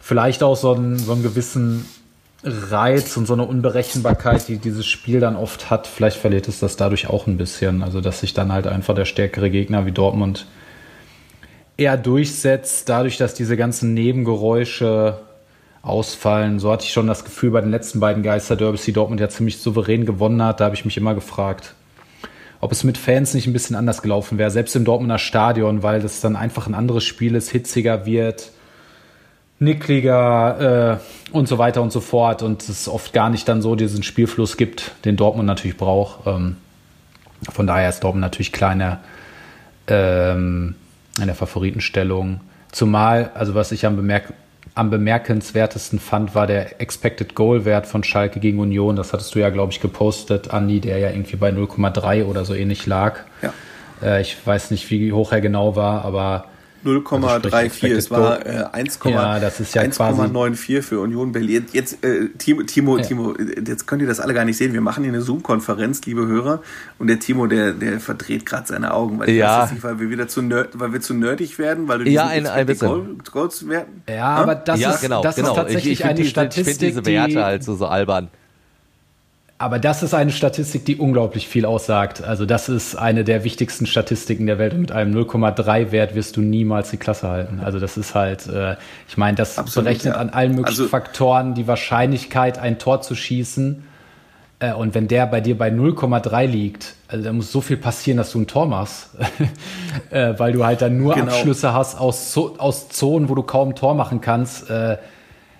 [0.00, 1.86] vielleicht auch so einen, so einen gewissen
[2.42, 5.86] Reiz und so eine Unberechenbarkeit, die dieses Spiel dann oft hat.
[5.86, 7.82] Vielleicht verliert es das dadurch auch ein bisschen.
[7.82, 10.46] Also, dass sich dann halt einfach der stärkere Gegner wie Dortmund
[11.78, 15.20] eher durchsetzt, dadurch, dass diese ganzen Nebengeräusche
[15.80, 16.58] ausfallen.
[16.58, 19.58] So hatte ich schon das Gefühl bei den letzten beiden Geisterderbys, die Dortmund ja ziemlich
[19.58, 20.60] souverän gewonnen hat.
[20.60, 21.74] Da habe ich mich immer gefragt,
[22.60, 26.02] ob es mit Fans nicht ein bisschen anders gelaufen wäre, selbst im Dortmunder Stadion, weil
[26.02, 28.50] das dann einfach ein anderes Spiel ist, hitziger wird,
[29.60, 30.98] nickliger
[31.30, 34.02] äh, und so weiter und so fort und es oft gar nicht dann so diesen
[34.02, 36.26] Spielfluss gibt, den Dortmund natürlich braucht.
[36.26, 36.56] Ähm,
[37.52, 38.98] von daher ist Dortmund natürlich kleiner.
[39.86, 40.74] Ähm,
[41.22, 42.40] in der Favoritenstellung.
[42.72, 44.32] Zumal, also was ich am, bemerk
[44.74, 48.94] am bemerkenswertesten fand, war der Expected Goal Wert von Schalke gegen Union.
[48.94, 52.54] Das hattest du ja, glaube ich, gepostet, Andi, der ja irgendwie bei 0,3 oder so
[52.54, 53.20] ähnlich lag.
[53.42, 53.52] Ja.
[54.02, 56.44] Äh, ich weiß nicht, wie hoch er genau war, aber
[56.84, 57.84] 0,34.
[57.84, 61.66] Also es war äh, 1,94 ja, das ja 1,94 für Union Berlin.
[61.72, 63.04] Jetzt, äh, Timo, Timo, ja.
[63.04, 64.72] Timo, jetzt könnt ihr das alle gar nicht sehen.
[64.72, 66.62] Wir machen hier eine Zoom-Konferenz, liebe Hörer.
[66.98, 69.68] Und der Timo, der, der verdreht gerade seine Augen, weil, ja.
[69.70, 72.46] nicht, weil wir wieder zu nerd, weil wir zu nerdig werden, weil du ja, ein,
[72.46, 73.22] ein bisschen.
[73.30, 74.02] Goals werden.
[74.08, 75.50] Ja, aber das, ja, ist, genau, das genau.
[75.50, 78.28] ist tatsächlich ich, ich eine die, Statistik, Ich finde diese Werte halt so, so albern.
[79.60, 82.22] Aber das ist eine Statistik, die unglaublich viel aussagt.
[82.22, 84.72] Also das ist eine der wichtigsten Statistiken der Welt.
[84.72, 87.60] Und mit einem 0,3 Wert wirst du niemals die Klasse halten.
[87.64, 88.76] Also das ist halt, äh,
[89.08, 90.20] ich meine, das Absolut, berechnet ja.
[90.20, 93.82] an allen möglichen also, Faktoren die Wahrscheinlichkeit, ein Tor zu schießen.
[94.60, 98.16] Äh, und wenn der bei dir bei 0,3 liegt, also da muss so viel passieren,
[98.16, 99.10] dass du ein Tor machst,
[100.10, 101.32] äh, weil du halt dann nur genau.
[101.32, 104.70] Abschlüsse hast aus, aus Zonen, wo du kaum ein Tor machen kannst.
[104.70, 104.98] Äh,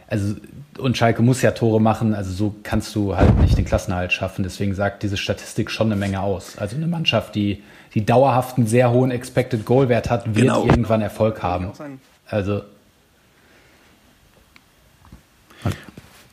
[0.06, 0.36] also
[0.78, 4.42] und Schalke muss ja Tore machen, also so kannst du halt nicht den Klassenerhalt schaffen.
[4.42, 6.58] Deswegen sagt diese Statistik schon eine Menge aus.
[6.58, 7.62] Also eine Mannschaft, die,
[7.94, 10.64] die dauerhaft einen sehr hohen Expected Goal Wert hat, wird genau.
[10.64, 11.72] irgendwann Erfolg haben.
[12.26, 12.62] Also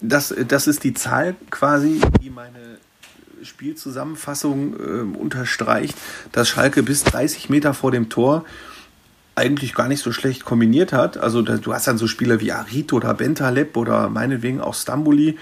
[0.01, 2.77] das, das ist die Zahl quasi, die meine
[3.43, 5.95] Spielzusammenfassung äh, unterstreicht,
[6.31, 8.45] dass Schalke bis 30 Meter vor dem Tor
[9.35, 11.17] eigentlich gar nicht so schlecht kombiniert hat.
[11.17, 15.37] Also du hast dann so Spieler wie Arito oder Bentaleb oder meinetwegen auch Stambuli.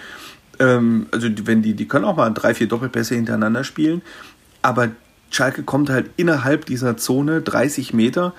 [0.60, 4.02] Ähm, also wenn die, die können auch mal drei, vier Doppelpässe hintereinander spielen.
[4.62, 4.90] Aber
[5.30, 8.34] Schalke kommt halt innerhalb dieser Zone 30 Meter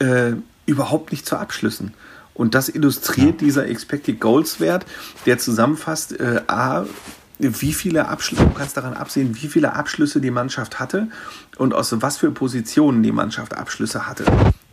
[0.00, 0.32] äh,
[0.66, 1.94] überhaupt nicht zu Abschlüssen.
[2.34, 3.46] Und das illustriert ja.
[3.46, 4.84] dieser Expected Goals Wert,
[5.24, 6.84] der zusammenfasst, äh, A,
[7.38, 11.08] wie viele Abschlüsse, du kannst daran absehen, wie viele Abschlüsse die Mannschaft hatte
[11.58, 14.24] und aus was für Positionen die Mannschaft Abschlüsse hatte.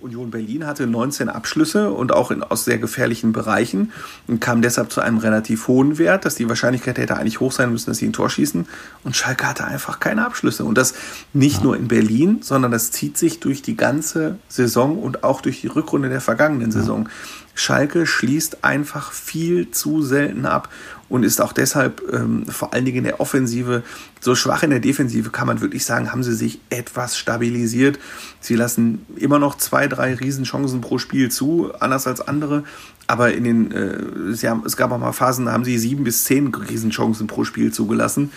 [0.03, 3.91] Union Berlin hatte 19 Abschlüsse und auch in, aus sehr gefährlichen Bereichen
[4.27, 7.71] und kam deshalb zu einem relativ hohen Wert, dass die Wahrscheinlichkeit hätte eigentlich hoch sein
[7.71, 8.67] müssen, dass sie ein Tor schießen.
[9.03, 10.65] Und Schalke hatte einfach keine Abschlüsse.
[10.65, 10.93] Und das
[11.31, 11.63] nicht ja.
[11.63, 15.67] nur in Berlin, sondern das zieht sich durch die ganze Saison und auch durch die
[15.67, 16.79] Rückrunde der vergangenen ja.
[16.79, 17.09] Saison.
[17.55, 20.69] Schalke schließt einfach viel zu selten ab
[21.13, 23.83] und ist auch deshalb ähm, vor allen Dingen in der Offensive
[24.19, 27.99] so schwach in der Defensive, kann man wirklich sagen, haben sie sich etwas stabilisiert.
[28.39, 32.63] Sie lassen immer noch zwei, drei Riesenchancen pro Spiel zu, anders als andere.
[33.05, 36.03] Aber in den, äh, sie haben, es gab auch mal Phasen, da haben sie sieben
[36.03, 38.31] bis zehn Riesenchancen pro Spiel zugelassen.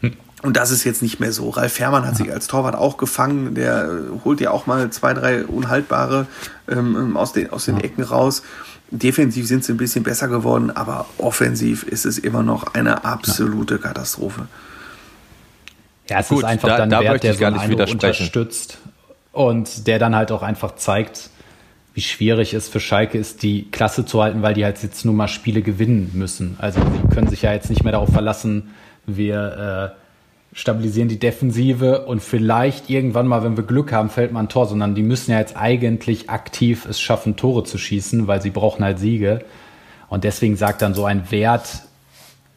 [0.42, 1.50] Und das ist jetzt nicht mehr so.
[1.50, 3.54] Ralf Fährmann hat sich als Torwart auch gefangen.
[3.54, 3.90] Der
[4.24, 6.28] holt ja auch mal zwei, drei unhaltbare
[6.66, 8.42] ähm, aus, den, aus den Ecken raus.
[8.90, 13.78] Defensiv sind sie ein bisschen besser geworden, aber offensiv ist es immer noch eine absolute
[13.78, 14.46] Katastrophe.
[16.08, 18.78] Ja, es Gut, ist einfach da, dann da Wert, der so einen Eindruck unterstützt
[19.32, 21.30] und der dann halt auch einfach zeigt,
[21.94, 25.14] wie schwierig es für Schalke ist, die Klasse zu halten, weil die halt jetzt nur
[25.14, 26.56] mal Spiele gewinnen müssen.
[26.58, 28.74] Also sie können sich ja jetzt nicht mehr darauf verlassen,
[29.06, 30.05] wir äh,
[30.56, 34.64] stabilisieren die Defensive und vielleicht irgendwann mal, wenn wir Glück haben, fällt mal ein Tor,
[34.64, 38.82] sondern die müssen ja jetzt eigentlich aktiv es schaffen, Tore zu schießen, weil sie brauchen
[38.82, 39.44] halt Siege.
[40.08, 41.82] Und deswegen sagt dann so ein Wert,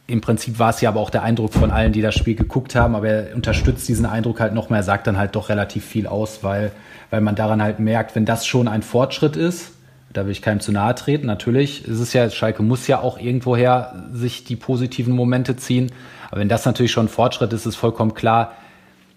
[0.06, 2.74] im Prinzip war es ja aber auch der Eindruck von allen, die das Spiel geguckt
[2.74, 6.06] haben, aber er unterstützt diesen Eindruck halt noch mehr, sagt dann halt doch relativ viel
[6.06, 6.72] aus, weil,
[7.10, 9.72] weil man daran halt merkt, wenn das schon ein Fortschritt ist,
[10.10, 11.26] da will ich keinem zu nahe treten.
[11.26, 15.92] Natürlich ist es ja, Schalke muss ja auch irgendwoher sich die positiven Momente ziehen.
[16.30, 18.52] Aber wenn das natürlich schon ein Fortschritt ist, ist vollkommen klar,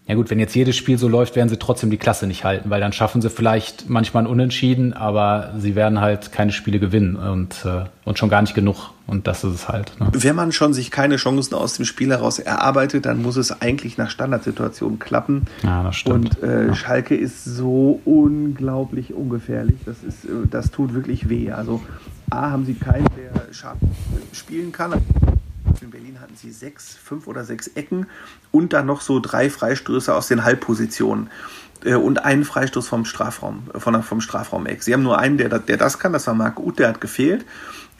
[0.05, 2.69] ja gut, wenn jetzt jedes Spiel so läuft, werden sie trotzdem die Klasse nicht halten,
[2.69, 7.15] weil dann schaffen sie vielleicht manchmal ein Unentschieden, aber sie werden halt keine Spiele gewinnen
[7.15, 8.89] und, äh, und schon gar nicht genug.
[9.07, 9.97] Und das ist es halt.
[10.01, 10.09] Ne?
[10.11, 13.97] Wenn man schon sich keine Chancen aus dem Spiel heraus erarbeitet, dann muss es eigentlich
[13.97, 15.45] nach Standardsituationen klappen.
[15.61, 16.37] Ja, das stimmt.
[16.41, 16.75] Und äh, ja.
[16.75, 19.77] Schalke ist so unglaublich ungefährlich.
[19.85, 21.51] Das, ist, äh, das tut wirklich weh.
[21.51, 21.81] Also
[22.29, 23.77] A, haben sie keinen, der scharf
[24.33, 24.93] spielen kann.
[25.81, 28.07] In Berlin hatten sie sechs, fünf oder sechs Ecken
[28.51, 31.29] und dann noch so drei Freistöße aus den Halbpositionen
[31.83, 34.83] äh, und einen Freistoß vom Strafraum, äh, von, vom Strafraum-Eck.
[34.83, 37.45] Sie haben nur einen, der, der das kann, das war Marc Uth, der hat gefehlt.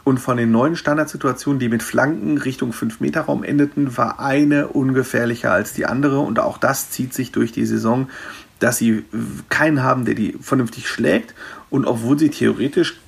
[0.04, 5.72] Und von den neuen Standardsituationen, die mit Flanken Richtung 5-Meter-Raum endeten, war eine ungefährlicher als
[5.72, 6.20] die andere.
[6.20, 8.10] Und auch das zieht sich durch die Saison,
[8.60, 9.06] dass sie
[9.48, 11.34] keinen haben, der die vernünftig schlägt.
[11.70, 13.00] Und obwohl sie theoretisch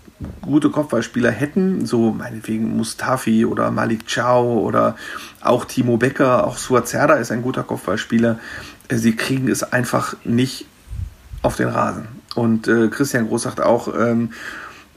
[0.41, 4.95] gute Kopfballspieler hätten, so meinetwegen Mustafi oder Malik Chow oder
[5.41, 8.39] auch Timo Becker, auch Suazerda ist ein guter Kopfballspieler,
[8.89, 10.67] sie kriegen es einfach nicht
[11.41, 12.07] auf den Rasen.
[12.35, 14.31] Und äh, Christian Groß sagt auch, ähm,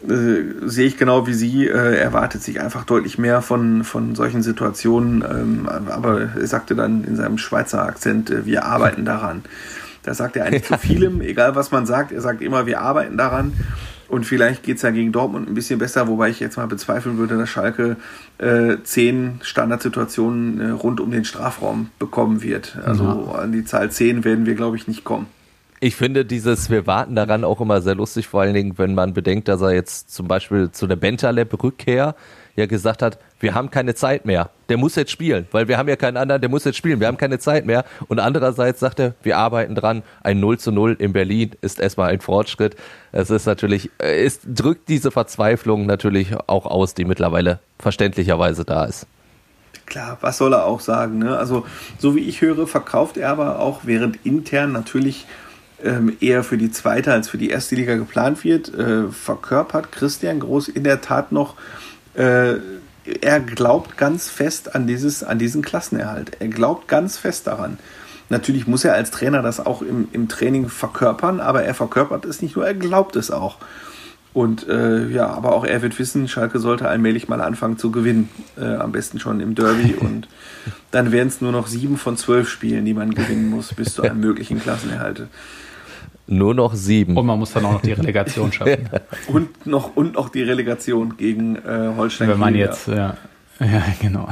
[0.06, 4.42] äh, sehe ich genau wie Sie, äh, erwartet sich einfach deutlich mehr von, von solchen
[4.42, 5.24] Situationen.
[5.28, 9.42] Ähm, aber er sagte dann in seinem Schweizer Akzent, äh, wir arbeiten daran.
[10.04, 13.16] Da sagt er eigentlich zu vielem, egal was man sagt, er sagt immer, wir arbeiten
[13.16, 13.52] daran.
[14.08, 17.18] Und vielleicht geht es ja gegen Dortmund ein bisschen besser, wobei ich jetzt mal bezweifeln
[17.18, 17.96] würde, dass Schalke
[18.38, 22.78] äh, zehn Standardsituationen äh, rund um den Strafraum bekommen wird.
[22.84, 23.40] Also ja.
[23.40, 25.26] an die Zahl zehn werden wir, glaube ich, nicht kommen.
[25.80, 29.14] Ich finde dieses, wir warten daran auch immer sehr lustig, vor allen Dingen, wenn man
[29.14, 32.16] bedenkt, dass er jetzt zum Beispiel zu der Bentaleb-Rückkehr
[32.58, 34.50] ja gesagt hat, wir haben keine Zeit mehr.
[34.68, 37.00] Der muss jetzt spielen, weil wir haben ja keinen anderen, der muss jetzt spielen.
[37.00, 37.84] Wir haben keine Zeit mehr.
[38.08, 40.02] Und andererseits sagt er, wir arbeiten dran.
[40.22, 42.76] Ein 0 zu 0 in Berlin ist erstmal ein Fortschritt.
[43.12, 49.06] Es ist natürlich, es drückt diese Verzweiflung natürlich auch aus, die mittlerweile verständlicherweise da ist.
[49.86, 51.18] klar, was soll er auch sagen?
[51.18, 51.38] Ne?
[51.38, 51.64] Also,
[51.98, 55.26] so wie ich höre, verkauft er aber auch, während intern natürlich
[55.82, 60.40] ähm, eher für die zweite als für die erste Liga geplant wird, äh, verkörpert Christian
[60.40, 61.54] Groß in der Tat noch.
[62.18, 62.56] Äh,
[63.22, 66.32] er glaubt ganz fest an, dieses, an diesen Klassenerhalt.
[66.40, 67.78] Er glaubt ganz fest daran.
[68.28, 72.42] Natürlich muss er als Trainer das auch im, im Training verkörpern, aber er verkörpert es
[72.42, 73.56] nicht nur, er glaubt es auch.
[74.34, 78.28] Und äh, ja, aber auch er wird wissen, Schalke sollte allmählich mal anfangen zu gewinnen.
[78.58, 79.94] Äh, am besten schon im Derby.
[80.00, 80.28] Und
[80.90, 84.02] dann wären es nur noch sieben von zwölf Spielen, die man gewinnen muss, bis zu
[84.02, 85.26] einem möglichen Klassenerhalt.
[86.30, 87.16] Nur noch sieben.
[87.16, 88.90] Und man muss dann auch noch die Relegation schaffen.
[89.28, 92.28] und, noch, und noch die Relegation gegen äh, Holstein.
[92.28, 93.16] Wenn man jetzt, ja,
[93.60, 94.28] ja genau.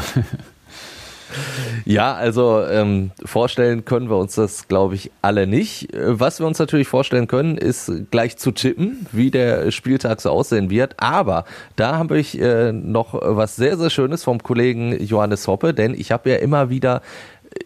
[1.84, 5.88] Ja, also ähm, vorstellen können wir uns das, glaube ich, alle nicht.
[5.92, 10.70] Was wir uns natürlich vorstellen können, ist gleich zu tippen, wie der Spieltag so aussehen
[10.70, 10.94] wird.
[10.99, 11.44] Aber
[11.76, 16.12] da habe ich äh, noch was sehr, sehr Schönes vom Kollegen Johannes Hoppe, denn ich
[16.12, 17.03] habe ja immer wieder,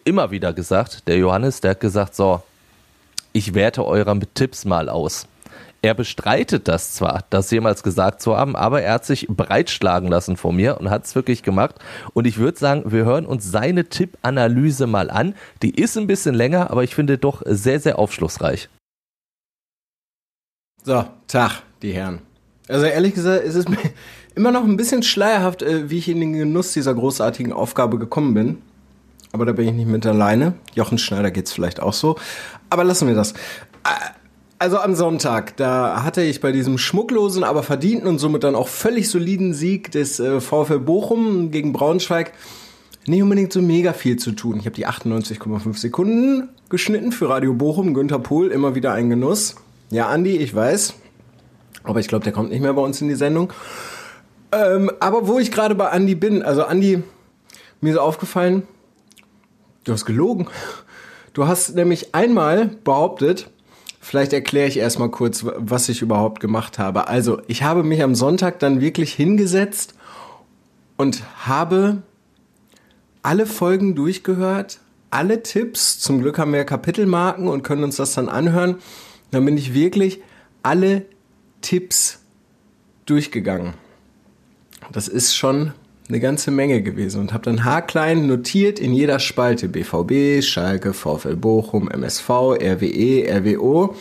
[0.05, 2.41] immer wieder gesagt, der Johannes, der hat gesagt, so,
[3.33, 5.27] ich werte eure Tipps mal aus.
[5.83, 10.37] Er bestreitet das zwar, das jemals gesagt zu haben, aber er hat sich breitschlagen lassen
[10.37, 11.75] von mir und hat es wirklich gemacht.
[12.13, 15.33] Und ich würde sagen, wir hören uns seine Tippanalyse mal an.
[15.63, 18.69] Die ist ein bisschen länger, aber ich finde doch sehr, sehr aufschlussreich.
[20.83, 22.19] So, Tag, die Herren.
[22.67, 23.77] Also ehrlich gesagt, ist es mir
[24.35, 28.35] immer noch ein bisschen schleierhaft, äh, wie ich in den Genuss dieser großartigen Aufgabe gekommen
[28.35, 28.61] bin.
[29.33, 30.53] Aber da bin ich nicht mit alleine.
[30.73, 32.17] Jochen Schneider geht's vielleicht auch so.
[32.69, 33.31] Aber lassen wir das.
[33.31, 34.11] Äh,
[34.59, 38.67] also am Sonntag, da hatte ich bei diesem schmucklosen, aber verdienten und somit dann auch
[38.67, 42.33] völlig soliden Sieg des äh, VfL Bochum gegen Braunschweig
[43.07, 44.57] nicht unbedingt so mega viel zu tun.
[44.59, 47.93] Ich habe die 98,5 Sekunden geschnitten für Radio Bochum.
[47.93, 49.55] Günther Pohl, immer wieder ein Genuss.
[49.89, 50.93] Ja, Andi, ich weiß.
[51.83, 53.51] Aber ich glaube, der kommt nicht mehr bei uns in die Sendung.
[54.51, 57.01] Ähm, aber wo ich gerade bei Andi bin, also Andi,
[57.79, 58.63] mir ist aufgefallen,
[59.83, 60.47] du hast gelogen.
[61.33, 63.49] Du hast nämlich einmal behauptet,
[64.03, 67.07] Vielleicht erkläre ich erstmal kurz, was ich überhaupt gemacht habe.
[67.07, 69.93] Also, ich habe mich am Sonntag dann wirklich hingesetzt
[70.97, 72.01] und habe
[73.21, 74.79] alle Folgen durchgehört,
[75.11, 75.99] alle Tipps.
[75.99, 78.77] Zum Glück haben wir Kapitelmarken und können uns das dann anhören.
[79.29, 80.19] Dann bin ich wirklich
[80.63, 81.05] alle
[81.61, 82.21] Tipps
[83.05, 83.75] durchgegangen.
[84.91, 85.73] Das ist schon
[86.11, 91.37] eine ganze Menge gewesen und habe dann haarklein notiert in jeder Spalte BVB, Schalke, VfL
[91.37, 93.95] Bochum, MSV, RWE, RWO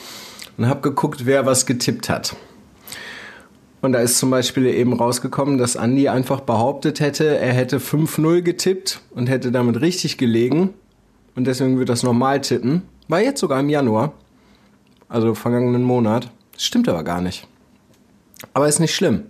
[0.59, 2.35] und habe geguckt, wer was getippt hat.
[3.81, 8.43] Und da ist zum Beispiel eben rausgekommen, dass Andi einfach behauptet hätte, er hätte 5-0
[8.43, 10.71] getippt und hätte damit richtig gelegen.
[11.37, 12.83] Und deswegen wird das normal tippen.
[13.07, 14.15] War jetzt sogar im Januar.
[15.09, 16.29] Also vergangenen Monat.
[16.59, 17.47] Stimmt aber gar nicht.
[18.53, 19.27] Aber ist nicht schlimm.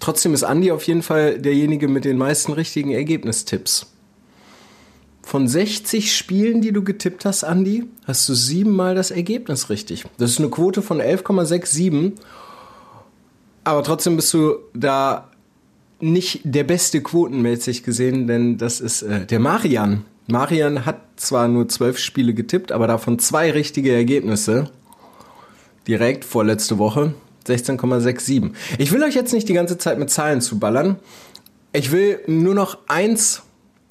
[0.00, 3.92] Trotzdem ist Andi auf jeden Fall derjenige mit den meisten richtigen Ergebnistipps.
[5.22, 10.04] Von 60 Spielen, die du getippt hast, Andi, hast du siebenmal das Ergebnis richtig.
[10.18, 12.12] Das ist eine Quote von 11,67.
[13.64, 15.30] Aber trotzdem bist du da
[15.98, 20.04] nicht der beste quotenmäßig gesehen, denn das ist äh, der Marian.
[20.28, 24.70] Marian hat zwar nur zwölf Spiele getippt, aber davon zwei richtige Ergebnisse.
[25.88, 27.14] Direkt vorletzte Woche.
[27.46, 28.52] 16,67.
[28.78, 30.96] Ich will euch jetzt nicht die ganze Zeit mit Zahlen zuballern.
[31.72, 33.42] Ich will nur noch eins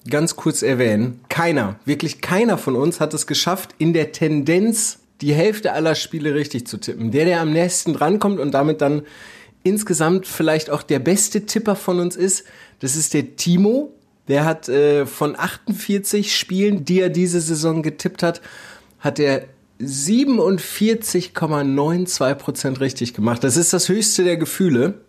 [0.10, 1.20] ganz kurz erwähnen.
[1.30, 6.36] Keiner, wirklich keiner von uns hat es geschafft, in der Tendenz die Hälfte aller Spiele
[6.36, 7.12] richtig zu tippen.
[7.12, 9.04] Der, der am nächsten drankommt und damit dann
[9.64, 12.46] insgesamt vielleicht auch der beste Tipper von uns ist,
[12.80, 13.94] das ist der Timo.
[14.28, 18.42] Der hat äh, von 48 Spielen, die er diese Saison getippt hat,
[19.00, 19.46] hat er
[19.80, 23.44] 47,92% richtig gemacht.
[23.44, 25.02] Das ist das höchste der Gefühle.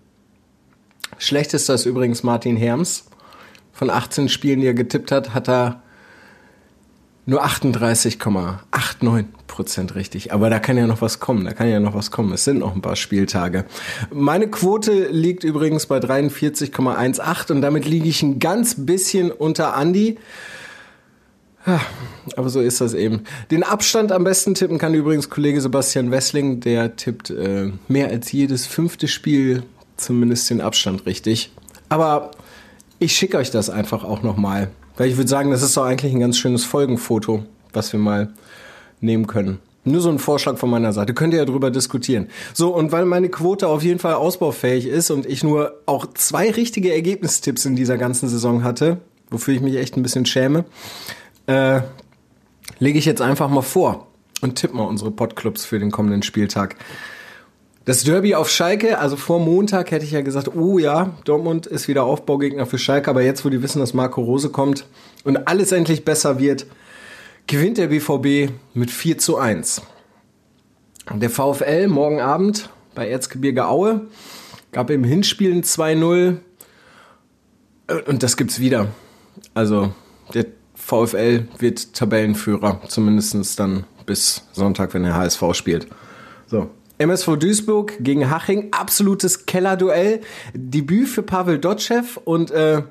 [1.18, 3.06] Schlechtester ist übrigens Martin Herms.
[3.72, 5.82] Von 18 Spielen, die er getippt hat, hat er
[7.26, 10.32] nur 38,89% richtig.
[10.32, 11.44] Aber da kann ja noch was kommen.
[11.44, 12.32] Da kann ja noch was kommen.
[12.32, 13.66] Es sind noch ein paar Spieltage.
[14.12, 20.18] Meine Quote liegt übrigens bei 43,18 und damit liege ich ein ganz bisschen unter Andi.
[22.36, 23.22] Aber so ist das eben.
[23.50, 26.60] Den Abstand am besten tippen kann übrigens Kollege Sebastian Wessling.
[26.60, 29.62] Der tippt äh, mehr als jedes fünfte Spiel
[29.96, 31.52] zumindest den Abstand richtig.
[31.88, 32.30] Aber
[32.98, 34.70] ich schicke euch das einfach auch nochmal.
[34.96, 38.30] Weil ich würde sagen, das ist doch eigentlich ein ganz schönes Folgenfoto, was wir mal
[39.00, 39.58] nehmen können.
[39.84, 41.14] Nur so ein Vorschlag von meiner Seite.
[41.14, 42.28] Könnt ihr ja drüber diskutieren.
[42.54, 46.50] So, und weil meine Quote auf jeden Fall ausbaufähig ist und ich nur auch zwei
[46.50, 48.98] richtige Ergebnistipps in dieser ganzen Saison hatte,
[49.30, 50.64] wofür ich mich echt ein bisschen schäme,
[51.47, 51.80] äh,
[52.78, 54.07] lege ich jetzt einfach mal vor
[54.42, 56.76] und tippe mal unsere Podclubs für den kommenden Spieltag.
[57.84, 61.86] Das Derby auf Schalke, also vor Montag hätte ich ja gesagt, oh ja, Dortmund ist
[61.86, 64.86] wieder Aufbaugegner für Schalke, aber jetzt, wo die wissen, dass Marco Rose kommt
[65.22, 66.66] und alles endlich besser wird,
[67.47, 69.82] gewinnt der BVB mit 4 zu 1.
[71.14, 74.09] Der VfL morgen Abend bei Erzgebirge Aue
[74.72, 76.38] gab im Hinspiel ein 2-0
[78.07, 78.88] und das gibt's wieder.
[79.55, 79.94] Also
[80.34, 80.47] der
[80.87, 85.89] VfL wird Tabellenführer, zumindest dann bis Sonntag, wenn der HSV spielt.
[86.47, 90.20] So, MSV Duisburg gegen Haching, absolutes Kellerduell.
[90.55, 92.84] Debüt für Pavel Dotschew und äh,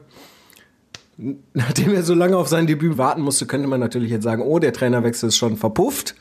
[1.53, 4.59] nachdem er so lange auf sein Debüt warten musste, könnte man natürlich jetzt sagen, oh,
[4.59, 6.15] der Trainerwechsel ist schon verpufft.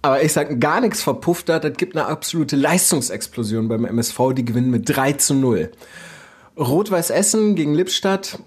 [0.00, 4.44] Aber ich sage gar nichts verpufft da, das gibt eine absolute Leistungsexplosion beim MSV, die
[4.44, 5.72] gewinnen mit 3 zu 0.
[6.56, 8.38] Rot-Weiß Essen gegen Lippstadt,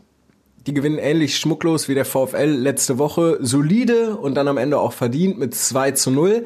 [0.67, 4.93] die gewinnen ähnlich schmucklos wie der VfL letzte Woche, solide und dann am Ende auch
[4.93, 6.45] verdient mit 2 zu 0.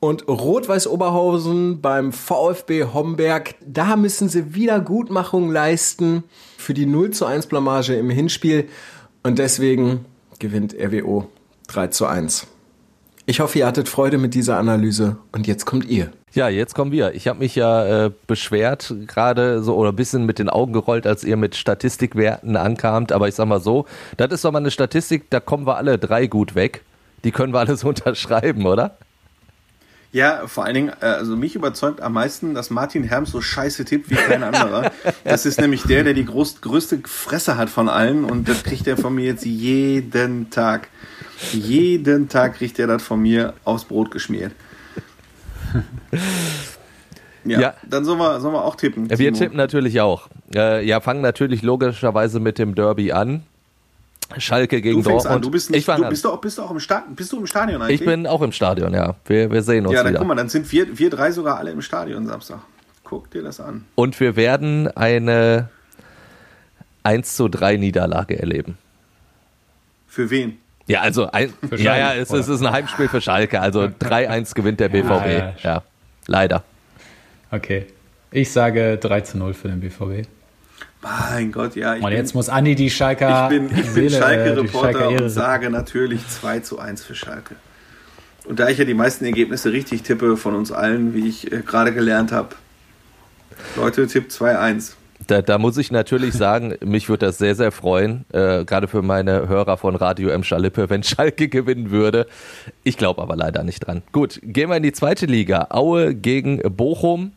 [0.00, 6.24] Und Rot-Weiß Oberhausen beim VfB Homberg, da müssen sie Wiedergutmachung leisten
[6.58, 8.68] für die 0 zu 1 Blamage im Hinspiel.
[9.22, 10.04] Und deswegen
[10.40, 11.28] gewinnt RWO
[11.68, 12.48] 3 zu 1.
[13.24, 16.10] Ich hoffe, ihr hattet Freude mit dieser Analyse und jetzt kommt ihr.
[16.32, 17.14] Ja, jetzt kommen wir.
[17.14, 21.06] Ich habe mich ja äh, beschwert, gerade so oder ein bisschen mit den Augen gerollt,
[21.06, 23.12] als ihr mit Statistikwerten ankamt.
[23.12, 25.98] Aber ich sag mal so, das ist doch mal eine Statistik, da kommen wir alle
[25.98, 26.82] drei gut weg.
[27.22, 28.96] Die können wir alles unterschreiben, oder?
[30.10, 33.84] Ja, vor allen Dingen, äh, also mich überzeugt am meisten, dass Martin Herms so scheiße
[33.84, 34.90] tippt wie kein anderer.
[35.24, 38.86] Das ist nämlich der, der die groß, größte Fresse hat von allen und das kriegt
[38.88, 40.88] er von mir jetzt jeden Tag.
[41.52, 44.52] Jeden Tag kriegt er das von mir aufs Brot geschmiert.
[47.44, 49.10] Ja, ja, dann sollen wir, sollen wir auch tippen.
[49.10, 49.36] Wir Timo.
[49.36, 50.28] tippen natürlich auch.
[50.54, 53.42] Äh, ja, fangen natürlich logischerweise mit dem Derby an.
[54.38, 55.36] Schalke gegen du Dortmund.
[55.36, 55.42] An.
[55.42, 57.82] Du bist, nicht, du bist, doch, bist, du auch im Stadion, bist du im Stadion
[57.82, 58.00] eigentlich?
[58.00, 59.16] Ich bin auch im Stadion, ja.
[59.26, 60.20] Wir, wir sehen uns Ja, dann wieder.
[60.20, 62.60] guck mal, dann sind wir, wir drei sogar alle im Stadion Samstag.
[63.04, 63.84] Guck dir das an.
[63.94, 65.68] Und wir werden eine
[67.02, 68.78] 1 zu 3 Niederlage erleben.
[70.06, 70.58] Für wen?
[70.86, 73.60] Ja, also ein, ja, ja, es, es, ist ein Heimspiel für Schalke.
[73.60, 75.08] Also 3-1 gewinnt der BVB.
[75.08, 75.82] Ja, ja, ja,
[76.26, 76.64] leider.
[77.50, 77.86] Okay.
[78.30, 80.26] Ich sage 3 zu 0 für den BVB.
[81.02, 81.94] Mein Gott, ja.
[81.94, 83.50] und jetzt bin, muss Andi die Schalker.
[83.50, 87.56] Ich bin, ich bin Schalke-Reporter und sage natürlich 2 zu 1 für Schalke.
[88.44, 91.60] Und da ich ja die meisten Ergebnisse richtig tippe von uns allen, wie ich äh,
[91.60, 92.50] gerade gelernt habe,
[93.76, 94.92] Leute, Tipp 2-1.
[95.26, 99.02] Da, da, muss ich natürlich sagen, mich würde das sehr, sehr freuen, äh, gerade für
[99.02, 100.42] meine Hörer von Radio M.
[100.44, 102.26] Schalippe, wenn Schalke gewinnen würde.
[102.82, 104.02] Ich glaube aber leider nicht dran.
[104.12, 105.68] Gut, gehen wir in die zweite Liga.
[105.70, 107.32] Aue gegen Bochum.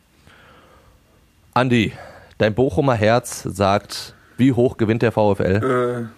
[1.54, 1.94] Andi,
[2.38, 6.10] Dein Bochumer Herz sagt, wie hoch gewinnt der VfL?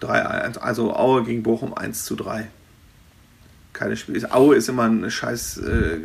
[0.00, 0.58] Äh, 3-1.
[0.58, 2.46] Also Aue gegen Bochum 1 zu 3.
[3.72, 4.24] Keine Spiel.
[4.30, 5.98] Aue ist immer ein scheiß, äh,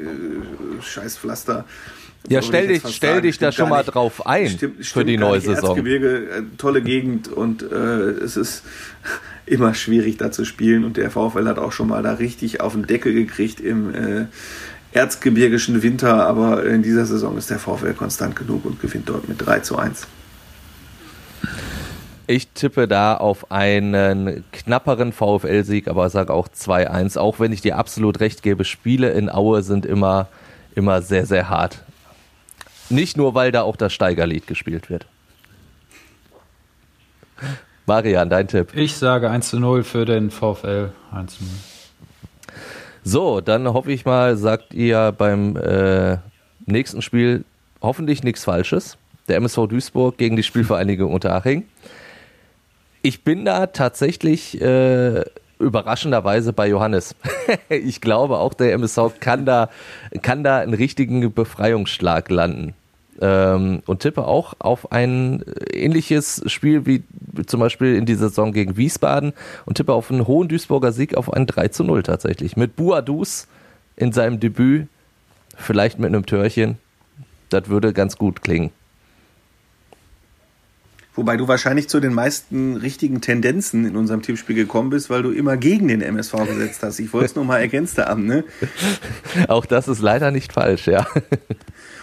[0.81, 1.65] scheiß Pflaster.
[2.27, 5.69] Ja, stell dich, stell dich da schon mal drauf ein stimmt, für die neue Saison.
[5.69, 8.63] Erzgebirge, äh, tolle Gegend und äh, es ist
[9.45, 12.73] immer schwierig da zu spielen und der VfL hat auch schon mal da richtig auf
[12.73, 14.25] den Deckel gekriegt im, äh,
[14.91, 19.45] erzgebirgischen Winter, aber in dieser Saison ist der VfL konstant genug und gewinnt dort mit
[19.45, 20.07] 3 zu 1.
[22.25, 27.17] Ich tippe da auf einen knapperen VfL-Sieg, aber sage auch 2-1.
[27.17, 30.27] Auch wenn ich dir absolut recht gebe, Spiele in Aue sind immer,
[30.75, 31.83] immer sehr, sehr hart.
[32.89, 35.05] Nicht nur, weil da auch das Steigerlied gespielt wird.
[37.85, 38.69] Marian, dein Tipp.
[38.75, 40.91] Ich sage 1 0 für den VfL.
[41.11, 41.49] 1 0.
[43.03, 46.17] So, dann hoffe ich mal, sagt ihr beim äh,
[46.65, 47.45] nächsten Spiel
[47.81, 48.97] hoffentlich nichts Falsches.
[49.27, 51.65] Der MSV Duisburg gegen die Spielvereinigung Unterhaching.
[53.01, 55.23] Ich bin da tatsächlich äh,
[55.59, 57.15] überraschenderweise bei Johannes.
[57.69, 59.69] ich glaube, auch der MSV kann da,
[60.21, 62.75] kann da einen richtigen Befreiungsschlag landen
[63.21, 65.43] ähm, und tippe auch auf ein
[65.73, 67.03] ähnliches Spiel wie
[67.45, 69.33] zum Beispiel in dieser Saison gegen Wiesbaden
[69.65, 72.57] und tippe auf einen hohen Duisburger Sieg auf ein 3 zu 0 tatsächlich.
[72.57, 73.47] Mit Buadus
[73.95, 74.87] in seinem Debüt,
[75.55, 76.77] vielleicht mit einem Törchen.
[77.49, 78.71] Das würde ganz gut klingen.
[81.15, 85.31] Wobei du wahrscheinlich zu den meisten richtigen Tendenzen in unserem Tippspiel gekommen bist, weil du
[85.31, 86.97] immer gegen den MSV gesetzt hast.
[86.99, 88.45] Ich wollte es nur mal ergänzt haben, ne?
[89.49, 91.05] Auch das ist leider nicht falsch, ja.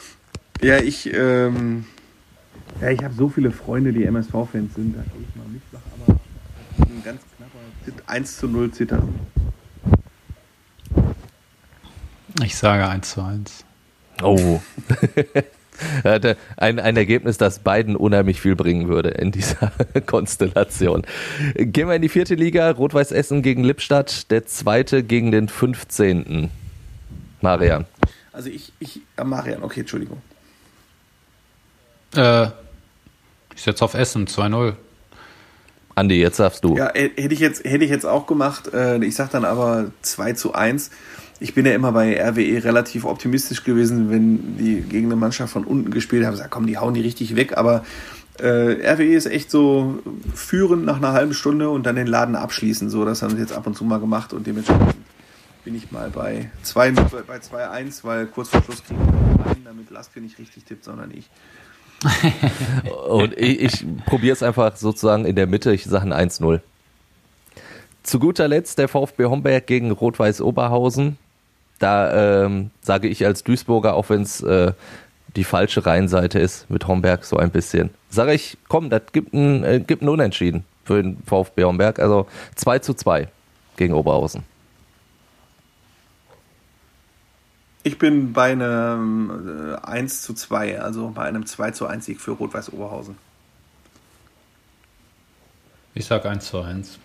[0.62, 1.84] Ja, ich, ähm,
[2.80, 6.18] ja, ich habe so viele Freunde, die MSV-Fans sind, da kann ich mal mitmachen, aber
[6.78, 9.02] ein ganz knapper 1 zu 0 Zitter.
[12.42, 13.64] Ich sage 1 zu 1.
[14.22, 14.60] Oh.
[16.56, 19.72] ein, ein Ergebnis, das beiden unheimlich viel bringen würde in dieser
[20.06, 21.02] Konstellation.
[21.54, 22.70] Gehen wir in die vierte Liga.
[22.70, 26.50] Rot-Weiß Essen gegen Lippstadt, der zweite gegen den 15.
[27.42, 27.84] Marian.
[28.32, 30.20] Also ich, ich, äh, Marian, okay, Entschuldigung.
[32.16, 32.48] Äh,
[33.54, 34.74] ich setze auf Essen, 2-0.
[35.94, 36.76] Andi, jetzt darfst du.
[36.76, 38.72] Ja, hätte ich jetzt, hätte ich jetzt auch gemacht.
[38.72, 40.90] Äh, ich sag dann aber 2 zu 1.
[41.40, 45.64] Ich bin ja immer bei RWE relativ optimistisch gewesen, wenn die gegen eine Mannschaft von
[45.64, 46.34] unten gespielt haben.
[46.34, 47.56] Ich sag, komm, die hauen die richtig weg.
[47.56, 47.84] Aber
[48.38, 50.02] äh, RWE ist echt so
[50.34, 52.90] führend nach einer halben Stunde und dann den Laden abschließen.
[52.90, 54.96] So, das haben sie jetzt ab und zu mal gemacht und dementsprechend
[55.64, 59.90] bin ich mal bei 2 bei 2-1, weil kurz vor Schluss kriegen wir einen, damit
[59.90, 61.30] Laske nicht richtig tippt, sondern ich.
[63.08, 65.72] und ich, ich probiere es einfach sozusagen in der Mitte.
[65.72, 66.60] Ich sage ein 1-0.
[68.02, 71.18] Zu guter Letzt der VfB Homberg gegen Rot-Weiß Oberhausen.
[71.78, 74.72] Da ähm, sage ich als Duisburger, auch wenn es äh,
[75.34, 79.64] die falsche Rheinseite ist mit Homberg so ein bisschen, sage ich, komm, das gibt ein,
[79.64, 81.98] äh, gibt ein Unentschieden für den VfB Homberg.
[81.98, 83.28] Also 2 zu 2
[83.76, 84.44] gegen Oberhausen.
[87.86, 92.20] Ich bin bei einem äh, 1 zu 2, also bei einem 2 zu 1 Sieg
[92.20, 93.16] für Rot-Weiß Oberhausen.
[95.94, 96.98] Ich sag 1 zu 1.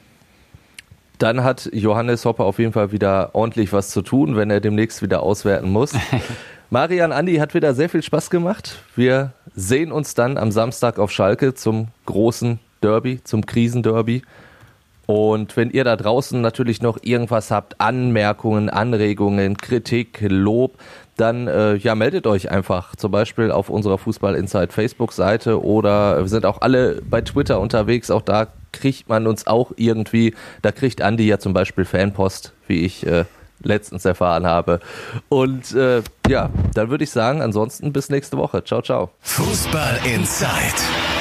[1.19, 5.03] Dann hat Johannes Hopper auf jeden Fall wieder ordentlich was zu tun, wenn er demnächst
[5.03, 5.93] wieder auswerten muss.
[6.71, 8.79] Marian Andi hat wieder sehr viel Spaß gemacht.
[8.95, 14.23] Wir sehen uns dann am Samstag auf Schalke zum großen Derby, zum Krisenderby.
[15.11, 20.75] Und wenn ihr da draußen natürlich noch irgendwas habt, Anmerkungen, Anregungen, Kritik, Lob,
[21.17, 26.17] dann äh, ja meldet euch einfach zum Beispiel auf unserer Fußball Inside Facebook Seite oder
[26.19, 28.09] wir sind auch alle bei Twitter unterwegs.
[28.09, 30.33] Auch da kriegt man uns auch irgendwie.
[30.61, 33.25] Da kriegt Andi ja zum Beispiel Fanpost, wie ich äh,
[33.61, 34.79] letztens erfahren habe.
[35.27, 38.63] Und äh, ja, dann würde ich sagen, ansonsten bis nächste Woche.
[38.63, 39.09] Ciao, ciao.
[39.19, 41.20] Fußball Inside.